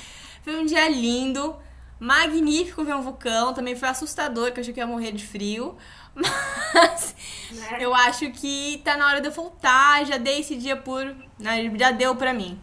Foi 0.42 0.60
um 0.60 0.66
dia 0.66 0.88
lindo, 0.88 1.54
magnífico 2.02 2.84
ver 2.84 2.94
um 2.96 3.02
vulcão. 3.02 3.54
Também 3.54 3.76
foi 3.76 3.88
assustador, 3.88 4.50
que 4.52 4.58
eu 4.58 4.62
achei 4.62 4.74
que 4.74 4.80
ia 4.80 4.86
morrer 4.86 5.12
de 5.12 5.24
frio. 5.26 5.76
Mas 6.14 7.14
Né? 7.52 7.78
eu 7.80 7.94
acho 7.94 8.30
que 8.32 8.80
tá 8.84 8.96
na 8.96 9.06
hora 9.06 9.20
de 9.20 9.28
eu 9.28 9.32
voltar. 9.32 10.04
Já 10.04 10.18
dei 10.18 10.40
esse 10.40 10.56
dia 10.56 10.76
por. 10.76 11.04
né, 11.38 11.70
Já 11.78 11.90
deu 11.92 12.14
pra 12.16 12.34
mim. 12.34 12.60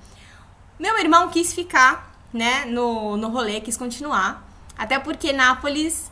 Meu 0.78 0.98
irmão 1.00 1.30
quis 1.30 1.54
ficar, 1.54 2.14
né, 2.34 2.66
no, 2.66 3.18
no 3.18 3.30
rolê, 3.30 3.60
quis 3.60 3.76
continuar. 3.76 4.48
Até 4.78 4.98
porque 5.00 5.34
Nápoles 5.34 6.10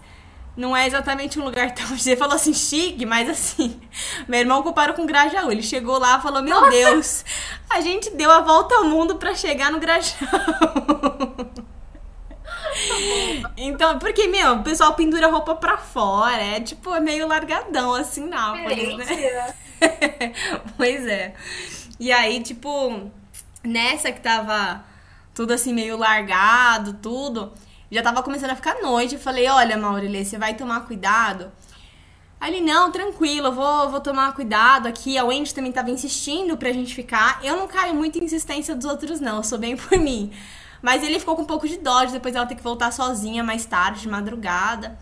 não 0.58 0.76
é 0.76 0.88
exatamente 0.88 1.40
um 1.40 1.44
lugar 1.44 1.72
tão. 1.76 1.86
Você 1.98 2.18
falou 2.18 2.36
assim, 2.36 2.54
chique, 2.54 3.06
mas 3.06 3.30
assim. 3.30 3.80
Meu 4.28 4.40
irmão 4.40 4.64
comparou 4.64 4.96
com 4.96 5.06
Grajaú. 5.06 5.52
Ele 5.52 5.62
chegou 5.64 6.00
lá 6.00 6.18
e 6.18 6.22
falou: 6.22 6.42
Meu 6.42 6.70
Deus, 6.70 7.24
a 7.70 7.82
gente 7.82 8.10
deu 8.12 8.32
a 8.32 8.42
volta 8.42 8.76
ao 8.76 8.86
mundo 8.86 9.16
pra 9.18 9.36
chegar 9.36 9.72
no 9.72 9.80
Grajaú. 9.80 10.28
Então, 13.58 13.98
porque, 14.00 14.28
meu, 14.28 14.56
o 14.56 14.64
pessoal 14.64 14.94
pendura 14.94 15.28
roupa 15.28 15.56
pra 15.56 15.78
fora. 15.78 16.42
É 16.42 16.60
tipo, 16.60 16.94
é 16.94 17.00
meio 17.00 17.28
largadão, 17.28 17.94
assim, 17.96 18.28
Nápoles, 18.28 18.98
né? 18.98 19.54
Pois 20.78 21.06
é. 21.06 21.34
E 22.00 22.12
aí, 22.12 22.42
tipo, 22.42 23.12
nessa 23.64 24.12
que 24.12 24.20
tava 24.22 24.84
tudo 25.34 25.54
assim 25.54 25.72
meio 25.72 25.98
largado, 25.98 26.94
tudo, 26.94 27.54
já 27.92 28.02
tava 28.02 28.24
começando 28.24 28.52
a 28.52 28.56
ficar 28.56 28.82
noite. 28.82 29.16
Eu 29.16 29.22
falei, 29.22 29.48
olha, 29.48 29.78
Maurilê, 29.78 30.26
você 30.26 30.38
vai 30.38 30.56
tomar 30.56 30.82
cuidado. 30.82 31.52
Aí 32.40 32.56
ele, 32.56 32.66
não, 32.66 32.92
tranquilo, 32.92 33.48
eu 33.48 33.52
vou, 33.52 33.90
vou 33.90 34.00
tomar 34.00 34.34
cuidado 34.34 34.88
aqui. 34.88 35.18
A 35.18 35.24
Wendy 35.24 35.54
também 35.54 35.72
tava 35.72 35.90
insistindo 35.90 36.56
pra 36.58 36.72
gente 36.72 36.94
ficar. 36.94 37.40
Eu 37.44 37.58
não 37.58 37.68
caio 37.68 37.96
muito 37.96 38.20
em 38.20 38.24
insistência 38.24 38.76
dos 38.76 38.86
outros, 38.86 39.20
não. 39.20 39.38
Eu 39.38 39.44
sou 39.44 39.58
bem 39.58 39.76
por 39.76 39.98
mim. 39.98 40.32
Mas 40.82 41.04
ele 41.04 41.20
ficou 41.20 41.36
com 41.36 41.42
um 41.42 41.46
pouco 41.46 41.68
de 41.68 41.78
dó 41.78 42.04
de 42.04 42.14
depois 42.14 42.36
ela 42.36 42.46
ter 42.46 42.56
que 42.56 42.64
voltar 42.64 42.92
sozinha 42.92 43.44
mais 43.44 43.66
tarde, 43.66 44.02
de 44.02 44.10
madrugada. 44.10 44.98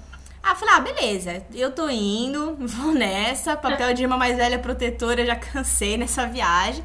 Ah, 0.47 0.53
falei, 0.53 0.75
ah, 0.75 0.79
beleza, 0.79 1.43
eu 1.55 1.71
tô 1.71 1.89
indo, 1.89 2.55
vou 2.61 2.93
nessa. 2.93 3.57
Papel 3.57 3.93
de 3.93 4.03
irmã 4.03 4.15
mais 4.15 4.37
velha 4.37 4.59
protetora, 4.59 5.25
já 5.25 5.35
cansei 5.35 5.97
nessa 5.97 6.27
viagem. 6.27 6.83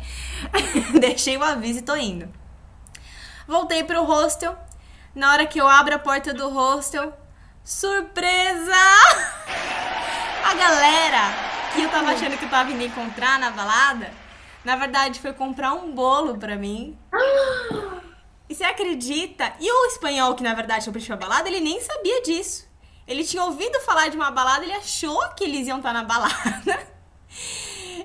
Deixei 0.99 1.37
o 1.37 1.45
aviso 1.45 1.81
e 1.81 1.83
tô 1.83 1.95
indo. 1.95 2.29
Voltei 3.47 3.85
pro 3.85 4.03
hostel. 4.03 4.57
Na 5.15 5.33
hora 5.33 5.45
que 5.45 5.61
eu 5.61 5.69
abro 5.69 5.95
a 5.95 5.99
porta 5.99 6.33
do 6.33 6.49
hostel, 6.49 7.13
surpresa! 7.63 8.73
A 10.43 10.55
galera 10.55 11.35
que 11.75 11.83
eu 11.83 11.91
tava 11.91 12.13
achando 12.13 12.39
que 12.39 12.47
tava 12.49 12.71
indo 12.71 12.83
encontrar 12.83 13.39
na 13.39 13.51
balada, 13.51 14.11
na 14.65 14.75
verdade 14.75 15.21
foi 15.21 15.33
comprar 15.33 15.75
um 15.75 15.93
bolo 15.93 16.39
pra 16.39 16.57
mim. 16.57 16.99
E 18.51 18.55
você 18.55 18.65
acredita? 18.65 19.53
E 19.61 19.71
o 19.71 19.87
espanhol, 19.87 20.35
que 20.35 20.43
na 20.43 20.53
verdade 20.53 20.87
eu 20.87 20.93
preencheu 20.93 21.15
a 21.15 21.19
balada, 21.19 21.49
ele 21.49 21.61
nem 21.61 21.81
sabia 21.81 22.21
disso. 22.23 22.69
Ele 23.07 23.25
tinha 23.25 23.45
ouvido 23.45 23.79
falar 23.81 24.09
de 24.09 24.17
uma 24.17 24.31
balada, 24.31 24.65
ele 24.65 24.73
achou 24.75 25.21
que 25.37 25.45
eles 25.45 25.69
iam 25.69 25.79
estar 25.79 25.93
na 25.93 26.03
balada. 26.05 26.91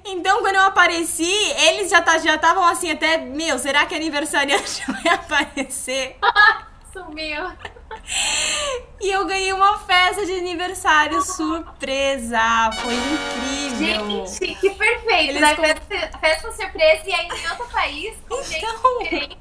Então, 0.08 0.41
quando 0.41 0.55
eu 0.55 0.62
apareci, 0.62 1.23
eles 1.58 1.89
já 1.89 1.99
tá- 1.99 2.19
já 2.19 2.36
estavam 2.36 2.63
assim, 2.63 2.91
até, 2.91 3.17
meu, 3.17 3.58
será 3.58 3.88
que 3.88 3.95
aniversariante 3.95 4.84
vai 4.91 5.13
aparecer? 5.15 6.17
Sumiu. 6.93 7.51
E 9.01 9.10
eu 9.10 9.25
ganhei 9.25 9.51
uma 9.51 9.79
festa 9.79 10.23
de 10.25 10.34
aniversário 10.38 11.19
surpresa. 11.23 12.39
Foi 12.84 12.93
incrível. 12.93 14.27
Gente, 14.27 14.55
que 14.62 14.69
perfeito. 14.75 15.29
Eles 15.31 15.41
né? 15.41 15.55
com- 15.55 16.19
Festa, 16.19 16.51
surpresa 16.51 17.03
e 17.10 17.13
ainda 17.13 17.36
em 17.36 17.47
outro 17.49 17.67
país 17.69 18.15
com 18.29 18.43
gente 18.43 18.58
Então. 18.63 18.99
diferente. 18.99 19.38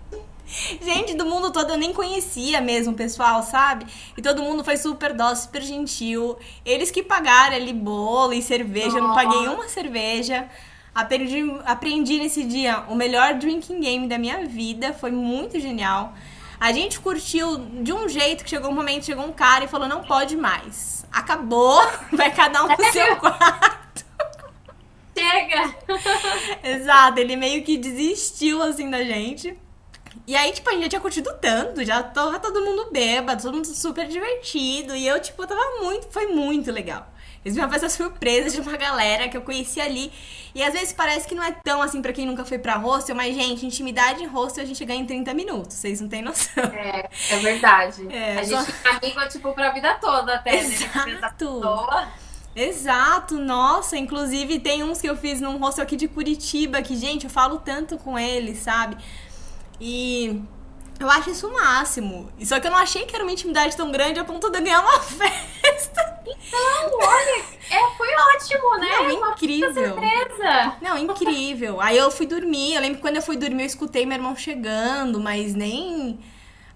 Gente 0.83 1.15
do 1.15 1.27
mundo 1.27 1.51
todo 1.53 1.71
eu 1.71 1.79
nem 1.79 1.93
conhecia 1.93 2.61
mesmo 2.61 2.93
o 2.93 2.97
pessoal, 2.97 3.43
sabe? 3.43 3.87
E 4.17 4.23
todo 4.23 4.43
mundo 4.43 4.65
foi 4.65 4.77
super 4.77 5.13
dócil, 5.13 5.45
super 5.45 5.63
gentil. 5.63 6.37
Eles 6.65 6.91
que 6.91 7.03
pagaram 7.03 7.57
ali 7.57 7.73
bolo 7.73 8.33
e 8.33 8.43
cerveja, 8.43 8.99
eu 8.99 9.03
não 9.03 9.15
paguei 9.15 9.49
uma 9.49 9.69
cerveja. 9.69 10.49
Aprendi, 10.95 11.43
aprendi 11.65 12.19
nesse 12.19 12.45
dia 12.45 12.85
o 12.89 12.95
melhor 12.95 13.35
drinking 13.35 13.81
game 13.81 14.07
da 14.07 14.17
minha 14.17 14.47
vida, 14.47 14.93
foi 14.93 15.11
muito 15.11 15.59
genial. 15.59 16.15
A 16.61 16.73
gente 16.73 17.01
curtiu 17.01 17.59
de 17.83 17.93
um 17.93 18.09
jeito 18.09 18.45
que 18.45 18.51
chegou 18.51 18.71
um 18.71 18.75
momento, 18.75 19.05
chegou 19.05 19.25
um 19.25 19.33
cara 19.33 19.65
e 19.65 19.69
falou: 19.69 19.89
não 19.89 20.05
pode 20.05 20.37
mais. 20.37 21.05
Acabou, 21.13 21.81
vai 22.13 22.33
cada 22.33 22.65
um 22.65 22.69
pro 22.69 22.93
seu 22.93 23.17
quarto. 23.19 24.05
Chega. 25.17 25.75
Exato, 26.63 27.21
ele 27.21 27.37
meio 27.37 27.63
que 27.65 27.77
desistiu 27.77 28.63
assim 28.63 28.89
da 28.89 29.03
gente. 29.03 29.57
E 30.27 30.35
aí, 30.37 30.53
tipo, 30.53 30.69
a 30.69 30.73
gente 30.73 30.83
já 30.85 30.89
tinha 30.89 31.01
curtido 31.01 31.31
tanto, 31.41 31.85
já 31.85 32.03
tava 32.03 32.39
todo 32.39 32.61
mundo 32.65 32.89
bêbado, 32.91 33.43
todo 33.43 33.55
mundo 33.55 33.67
super 33.67 34.07
divertido. 34.09 34.95
E 34.97 35.07
eu, 35.07 35.21
tipo, 35.21 35.47
tava 35.47 35.83
muito, 35.83 36.09
foi 36.11 36.27
muito 36.29 36.71
legal. 36.73 37.07
Eles 37.45 37.59
me 37.59 37.77
essa 37.77 37.91
surpresa 37.91 38.49
de 38.49 38.67
uma 38.67 38.75
galera 38.75 39.29
que 39.29 39.37
eu 39.37 39.43
conheci 39.43 39.79
ali. 39.79 40.11
E 40.55 40.63
às 40.63 40.73
vezes 40.73 40.95
parece 40.95 41.29
que 41.29 41.35
não 41.35 41.43
é 41.45 41.53
tão 41.53 41.83
assim 41.83 42.01
pra 42.01 42.11
quem 42.11 42.25
nunca 42.25 42.43
foi 42.43 42.57
pra 42.59 42.77
hostel, 42.77 43.15
mas, 43.15 43.35
gente, 43.35 43.67
intimidade 43.67 44.23
em 44.23 44.27
hostel 44.27 44.65
a 44.65 44.67
gente 44.67 44.83
ganha 44.85 45.01
em 45.03 45.05
30 45.05 45.35
minutos, 45.35 45.77
vocês 45.77 46.01
não 46.01 46.09
têm 46.09 46.23
noção. 46.23 46.65
É, 46.65 47.07
é 47.31 47.37
verdade. 47.41 48.09
É, 48.11 48.39
a 48.39 48.45
só- 48.47 48.61
gente 48.65 48.75
é 48.85 48.89
amigo, 48.89 49.29
tipo, 49.29 49.53
pra 49.53 49.71
vida 49.73 49.93
toda 50.01 50.37
até. 50.37 50.53
né? 50.53 50.59
Exato. 50.59 51.11
Essa 51.11 51.31
pessoa. 51.33 52.09
Exato, 52.57 53.37
nossa, 53.37 53.97
inclusive 53.99 54.61
tem 54.61 54.85
uns 54.85 55.01
que 55.01 55.09
eu 55.09 55.17
fiz 55.17 55.41
num 55.41 55.59
hostel 55.59 55.83
aqui 55.83 55.97
de 55.97 56.07
Curitiba, 56.07 56.81
que, 56.83 56.97
gente, 56.97 57.25
eu 57.25 57.31
falo 57.31 57.59
tanto 57.59 57.99
com 57.99 58.17
eles, 58.19 58.59
sabe? 58.59 58.97
E 59.81 60.43
eu 61.01 61.11
acho 61.11 61.31
isso 61.31 61.49
o 61.49 61.53
máximo. 61.53 62.31
Só 62.45 62.61
que 62.61 62.67
eu 62.67 62.71
não 62.71 62.79
achei 62.79 63.05
que 63.05 63.15
era 63.15 63.25
uma 63.25 63.33
intimidade 63.33 63.77
tão 63.77 63.91
grande 63.91 64.19
a 64.21 64.25
ponto 64.25 64.51
de 64.51 64.59
eu 64.59 64.63
ganhar 64.63 64.81
uma 64.81 64.99
festa. 65.01 66.15
Então, 66.27 66.99
olha, 67.01 67.45
é, 67.71 67.97
foi 67.97 68.09
ótimo, 68.35 68.77
né? 68.79 68.89
Não, 68.91 69.17
Uma 69.19 69.31
incrível. 69.33 69.95
surpresa. 69.95 70.77
Não, 70.81 70.97
incrível. 70.99 71.81
Aí 71.81 71.99
eu 71.99 72.11
fui 72.11 72.27
dormir, 72.27 72.75
eu 72.75 72.81
lembro 72.81 72.97
que 72.97 73.03
quando 73.03 73.17
eu 73.17 73.23
fui 73.23 73.37
dormir 73.37 73.65
eu 73.65 73.67
escutei 73.67 74.07
meu 74.07 74.17
irmão 74.17 74.35
chegando, 74.37 75.21
mas 75.21 75.55
nem... 75.55 76.19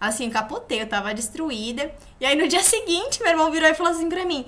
Assim, 0.00 0.30
capotei, 0.30 0.82
eu 0.82 0.88
tava 0.88 1.12
destruída. 1.14 1.92
E 2.20 2.26
aí 2.26 2.37
no 2.37 2.46
dia 2.46 2.62
seguinte, 2.64 3.20
meu 3.22 3.30
irmão 3.30 3.50
virou 3.50 3.68
e 3.68 3.74
falou 3.74 3.92
assim 3.92 4.08
pra 4.08 4.24
mim... 4.24 4.44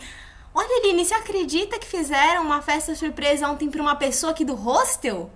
Olha, 0.53 0.81
Aline, 0.83 1.05
você 1.05 1.15
acredita 1.15 1.79
que 1.79 1.87
fizeram 1.87 2.43
uma 2.43 2.61
festa 2.61 2.93
surpresa 2.97 3.49
ontem 3.49 3.71
pra 3.71 3.81
uma 3.81 3.95
pessoa 3.95 4.33
aqui 4.33 4.45
do 4.45 4.57
hostel? 4.57 5.31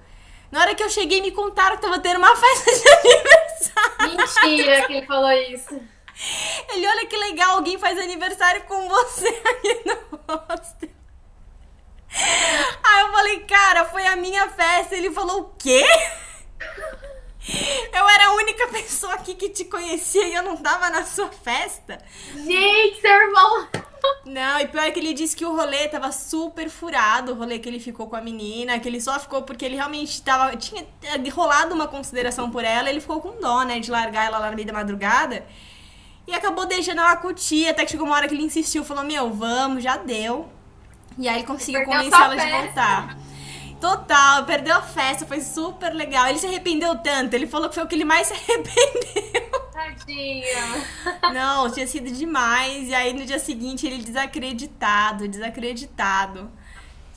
Na 0.55 0.61
hora 0.61 0.75
que 0.77 0.85
eu 0.85 0.89
cheguei, 0.89 1.21
me 1.21 1.33
contaram 1.33 1.75
que 1.75 1.83
tava 1.83 1.99
tendo 1.99 2.19
uma 2.19 2.37
festa 2.37 2.71
de 2.71 2.89
aniversário. 2.95 4.17
Mentira 4.17 4.87
que 4.87 4.93
ele 4.93 5.05
falou 5.05 5.33
isso. 5.33 5.81
Ele, 6.69 6.87
olha 6.87 7.07
que 7.07 7.17
legal, 7.17 7.57
alguém 7.57 7.77
faz 7.77 7.99
aniversário 7.99 8.63
com 8.63 8.89
você 8.89 9.27
aqui 9.45 9.83
no 9.85 10.21
hostel. 10.29 10.91
Aí 12.85 13.01
eu 13.01 13.11
falei, 13.11 13.41
cara, 13.41 13.85
foi 13.87 14.07
a 14.07 14.15
minha 14.15 14.49
festa. 14.49 14.95
Ele 14.95 15.11
falou, 15.11 15.41
o 15.41 15.55
quê? 15.59 15.85
Eu 17.93 18.09
era 18.09 18.27
a 18.27 18.35
única 18.35 18.69
pessoa 18.69 19.15
aqui 19.15 19.35
que 19.35 19.49
te 19.49 19.65
conhecia 19.65 20.29
e 20.29 20.35
eu 20.35 20.43
não 20.45 20.57
tava 20.57 20.89
na 20.89 21.05
sua 21.05 21.33
festa. 21.33 21.99
Gente, 22.33 23.01
seu 23.01 23.11
irmão. 23.11 23.69
Não, 24.25 24.61
e 24.61 24.67
pior 24.69 24.85
é 24.85 24.91
que 24.91 24.99
ele 24.99 25.13
disse 25.13 25.37
que 25.37 25.45
o 25.45 25.55
rolê 25.55 25.87
tava 25.89 26.11
super 26.11 26.71
furado, 26.71 27.33
o 27.33 27.35
rolê 27.35 27.59
que 27.59 27.69
ele 27.69 27.79
ficou 27.79 28.07
com 28.07 28.17
a 28.17 28.21
menina, 28.21 28.79
que 28.79 28.89
ele 28.89 29.01
só 29.01 29.19
ficou 29.21 29.43
porque 29.43 29.65
ele 29.65 29.77
realmente 29.77 30.23
tava, 30.23 30.57
tinha 30.57 30.85
rolado 31.33 31.75
uma 31.75 31.87
consideração 31.87 32.51
por 32.51 32.65
ela, 32.65 32.89
ele 32.89 33.01
ficou 33.01 33.21
com 33.21 33.39
dó, 33.41 33.63
né, 33.63 33.81
de 33.81 33.91
largar 33.91 34.27
ela 34.27 34.39
lá 34.39 34.51
no 34.51 34.57
meio 34.57 34.67
da 34.67 34.73
madrugada. 34.73 35.45
E 36.27 36.35
acabou 36.35 36.65
deixando 36.65 37.01
ela 37.01 37.17
curtir, 37.17 37.69
até 37.69 37.85
que 37.85 37.91
chegou 37.91 38.07
uma 38.07 38.17
hora 38.17 38.27
que 38.27 38.35
ele 38.35 38.45
insistiu, 38.45 38.83
falou, 38.83 39.05
meu, 39.05 39.31
vamos, 39.31 39.83
já 39.83 39.99
deu. 39.99 40.49
E 41.19 41.29
aí 41.29 41.37
ele 41.37 41.45
conseguiu 41.45 41.85
convencer 41.85 42.19
ela 42.19 42.35
de 42.35 42.51
voltar. 42.51 43.19
Total, 43.81 44.45
perdeu 44.45 44.75
a 44.75 44.83
festa, 44.83 45.27
foi 45.27 45.43
super 45.43 45.93
legal. 45.93 46.27
Ele 46.27 46.39
se 46.39 46.47
arrependeu 46.47 46.97
tanto, 46.97 47.35
ele 47.35 47.47
falou 47.47 47.69
que 47.69 47.75
foi 47.75 47.85
o 47.85 47.87
que 47.87 47.95
ele 47.95 48.05
mais 48.05 48.27
se 48.27 48.33
arrependeu. 48.35 49.64
Tadinha. 49.75 50.87
Não, 51.33 51.69
tinha 51.69 51.87
sido 51.87 52.11
demais. 52.13 52.89
E 52.89 52.95
aí 52.95 53.13
no 53.13 53.27
dia 53.27 53.41
seguinte 53.41 53.85
ele 53.87 54.03
desacreditado, 54.03 55.27
desacreditado. 55.27 56.51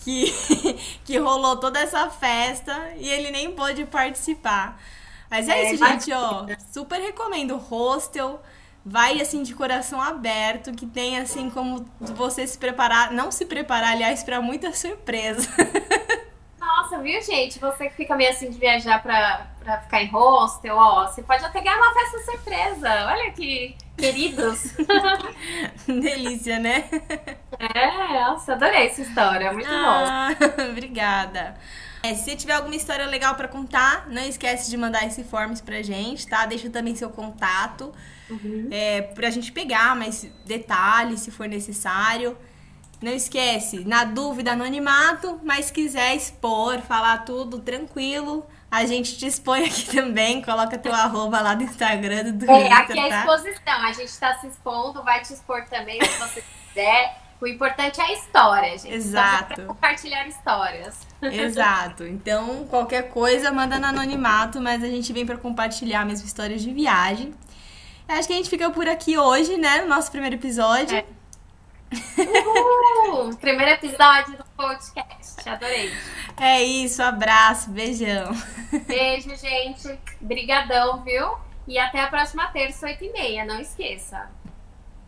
Que, 0.04 0.34
que 1.06 1.17
rolou 1.20 1.58
toda 1.58 1.80
essa 1.80 2.10
festa 2.10 2.93
e 2.98 3.08
ele 3.08 3.30
nem 3.30 3.52
pôde 3.52 3.86
participar. 3.86 4.82
Mas 5.30 5.48
é, 5.48 5.65
É, 5.65 5.74
isso, 5.74 5.86
gente, 5.86 6.12
ó. 6.12 6.48
Super 6.72 7.00
recomendo 7.00 7.56
o 7.56 7.58
hostel. 7.58 8.41
Vai 8.84 9.20
assim 9.20 9.43
de 9.43 9.54
coração 9.54 10.02
aberto, 10.02 10.72
que 10.72 10.86
tem 10.86 11.17
assim 11.17 11.50
como 11.50 11.86
você 12.00 12.48
se 12.48 12.58
preparar, 12.58 13.12
não 13.12 13.30
se 13.32 13.46
preparar, 13.46 13.91
aliás, 13.91 14.24
para 14.24 14.41
muita 14.41 14.72
surpresa. 14.72 15.50
Nossa, 16.58 16.98
viu, 17.00 17.22
gente? 17.22 17.60
Você 17.60 17.89
que 17.89 17.96
fica 17.96 18.15
meio 18.15 18.30
assim 18.30 18.50
de 18.50 18.58
viajar 18.58 19.04
pra, 19.04 19.46
pra 19.67 19.82
ficar 19.82 20.01
em 20.01 20.08
hostel, 20.08 20.77
ó, 20.77 21.06
você 21.08 21.21
pode 21.21 21.43
até 21.43 21.60
ganhar 21.60 21.75
uma 21.75 21.93
festa 21.93 22.32
surpresa. 22.32 22.89
Olha 23.08 23.32
que 23.34 23.75
queridos. 23.97 24.73
Delícia, 25.86 26.58
né? 26.58 26.86
É, 27.60 28.21
nossa, 28.21 28.53
adorei 28.53 28.88
essa 28.88 29.01
história. 29.01 29.51
Muito 29.51 29.67
bom. 29.67 29.75
Ah, 29.75 30.30
obrigada. 30.71 31.56
É, 32.01 32.13
se 32.15 32.34
tiver 32.38 32.53
alguma 32.53 32.75
história 32.75 33.06
legal 33.08 33.36
pra 33.36 33.49
contar, 33.49 34.08
não 34.08 34.21
esquece 34.21 34.69
de 34.69 34.77
mandar 34.77 35.06
esse 35.06 35.23
forms 35.25 35.60
pra 35.60 35.82
gente, 35.82 36.25
tá? 36.27 36.45
Deixa 36.45 36.69
também 36.69 36.95
seu 36.95 37.10
contato 37.10 37.93
Uhum. 38.30 38.67
é, 38.71 39.01
pra 39.01 39.30
gente 39.30 39.51
pegar 39.53 39.95
mais 39.95 40.30
detalhes, 40.45 41.21
se 41.21 41.32
for 41.32 41.47
necessário. 41.47 42.38
Não 43.01 43.12
esquece, 43.12 43.80
na 43.86 44.03
dúvida, 44.06 44.51
anonimato, 44.53 45.39
mas 45.43 45.69
quiser 45.71 46.15
expor, 46.15 46.80
falar 46.82 47.19
tudo 47.25 47.60
tranquilo, 47.60 48.45
a 48.69 48.86
gente 48.86 49.17
te 49.17 49.25
expõe 49.27 49.65
aqui 49.65 49.86
também. 49.95 50.41
Coloca 50.41 50.77
teu 50.77 50.93
arroba 50.93 51.39
lá 51.41 51.53
do 51.56 51.63
Instagram, 51.63 52.32
do 52.34 52.45
É, 52.51 52.60
Twitter, 52.60 52.77
aqui 52.77 52.99
é 52.99 53.06
a 53.06 53.10
tá? 53.10 53.19
exposição. 53.19 53.73
A 53.86 53.91
gente 53.93 54.19
tá 54.19 54.38
se 54.39 54.47
expondo, 54.47 55.03
vai 55.03 55.21
te 55.21 55.34
expor 55.34 55.63
também 55.65 56.01
se 56.03 56.17
você 56.19 56.43
quiser. 56.67 57.17
O 57.39 57.45
importante 57.45 58.01
é 58.01 58.03
a 58.03 58.13
história, 58.13 58.77
gente. 58.77 58.93
Exato. 58.93 59.43
Aqui 59.43 59.53
pra 59.56 59.65
compartilhar 59.65 60.27
histórias. 60.27 60.97
Exato. 61.21 62.03
Então, 62.03 62.65
qualquer 62.67 63.10
coisa, 63.10 63.51
manda 63.51 63.80
no 63.80 63.86
anonimato, 63.86 64.60
mas 64.60 64.84
a 64.84 64.88
gente 64.88 65.13
vem 65.13 65.23
pra 65.25 65.38
compartilhar 65.38 66.03
mesmo 66.03 66.25
histórias 66.25 66.62
de 66.63 66.73
viagem. 66.73 67.34
Acho 68.08 68.27
que 68.27 68.34
a 68.34 68.38
gente 68.38 68.49
fica 68.49 68.69
por 68.71 68.88
aqui 68.88 69.17
hoje, 69.17 69.56
né? 69.58 69.82
No 69.82 69.88
nosso 69.88 70.10
primeiro 70.10 70.36
episódio. 70.36 70.97
É. 70.97 71.06
Uhul! 72.17 73.36
Primeiro 73.38 73.71
episódio 73.71 74.38
do 74.38 74.43
podcast. 74.56 75.47
Adorei. 75.47 75.91
É 76.39 76.62
isso, 76.62 77.02
abraço, 77.02 77.69
beijão. 77.71 78.32
Beijo, 78.86 79.36
gente. 79.36 79.97
Brigadão, 80.19 81.04
viu? 81.04 81.38
E 81.67 81.78
até 81.78 82.02
a 82.02 82.08
próxima 82.08 82.47
terça, 82.47 82.86
8 82.88 83.04
e 83.04 83.12
meia. 83.12 83.45
Não 83.45 83.60
esqueça. 83.60 84.30